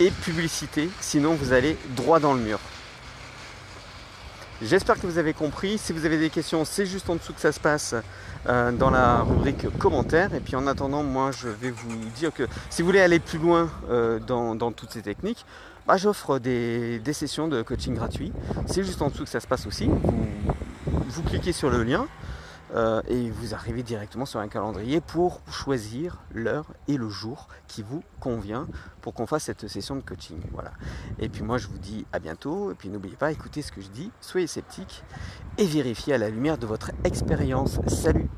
et 0.01 0.11
publicité, 0.11 0.91
sinon 1.01 1.35
vous 1.35 1.53
allez 1.53 1.77
droit 1.91 2.21
dans 2.21 2.35
le 2.35 2.41
mur. 2.41 2.59
J'espère 4.61 5.01
que 5.01 5.07
vous 5.07 5.18
avez 5.18 5.35
compris. 5.35 5.79
Si 5.79 5.92
vous 5.92 6.05
avez 6.05 6.18
des 6.18 6.31
questions, 6.31 6.64
c'est 6.64 6.85
juste 6.85 7.09
en 7.09 7.14
dessous 7.14 7.33
que 7.33 7.40
ça 7.40 7.53
se 7.53 7.61
passe 7.61 7.94
euh, 8.49 8.73
dans 8.73 8.90
la 8.90 9.21
rubrique 9.21 9.66
commentaires. 9.79 10.35
Et 10.35 10.40
puis 10.40 10.57
en 10.57 10.66
attendant, 10.66 11.05
moi 11.05 11.31
je 11.31 11.49
vais 11.49 11.71
vous 11.71 11.94
dire 12.16 12.33
que 12.35 12.49
si 12.68 12.83
vous 12.83 12.87
voulez 12.87 13.01
aller 13.01 13.21
plus 13.21 13.38
loin 13.38 13.71
euh, 13.88 14.18
dans, 14.18 14.73
toutes 14.73 14.90
ces 14.90 15.03
techniques, 15.03 15.47
bah, 15.87 15.97
j'offre 15.97 16.40
des, 16.40 17.01
sessions 17.12 17.47
de 17.47 17.62
coaching 17.62 17.94
gratuit. 17.94 18.33
C'est 18.66 18.83
juste 18.83 19.01
en 19.01 19.11
dessous 19.11 19.25
que 19.25 19.31
ça 19.31 19.38
se 19.38 19.47
passe 19.47 19.64
aussi. 19.64 19.88
vous 20.87 21.23
cliquez 21.23 21.53
sur 21.53 21.71
le 21.71 21.85
lien. 21.85 22.09
Euh, 22.75 23.01
et 23.09 23.31
vous 23.31 23.55
arrivez 23.55 23.83
directement 23.83 24.27
sur 24.27 24.41
un 24.41 24.49
calendrier 24.49 25.01
pour 25.01 25.41
choisir 25.51 26.23
l'heure 26.33 26.67
et 26.87 26.97
le 26.97 27.09
jour 27.09 27.49
qui 27.67 27.83
vous 27.83 28.03
convient 28.21 28.67
pour 29.01 29.15
qu'on 29.15 29.27
fasse 29.27 29.45
cette 29.45 29.69
session 29.69 29.97
de 29.97 30.03
coaching. 30.03 30.41
Voilà. 30.53 30.73
Et 31.19 31.29
puis 31.29 31.43
moi 31.43 31.59
je 31.59 31.69
vous 31.69 31.79
dis 31.79 32.05
à 32.13 32.19
bientôt 32.19 32.71
et 32.71 32.75
puis 32.75 32.89
n'oubliez 32.89 33.17
pas 33.17 33.33
écoutez 33.33 33.63
ce 33.63 33.73
que 33.73 33.81
je 33.81 33.89
dis, 33.89 34.11
soyez 34.21 34.47
sceptiques 34.47 35.03
et 35.57 35.65
vérifiez 35.65 36.15
à 36.15 36.19
la 36.19 36.29
lumière 36.29 36.59
de 36.59 36.67
votre 36.67 36.91
expérience. 37.05 37.81
Salut 37.87 38.29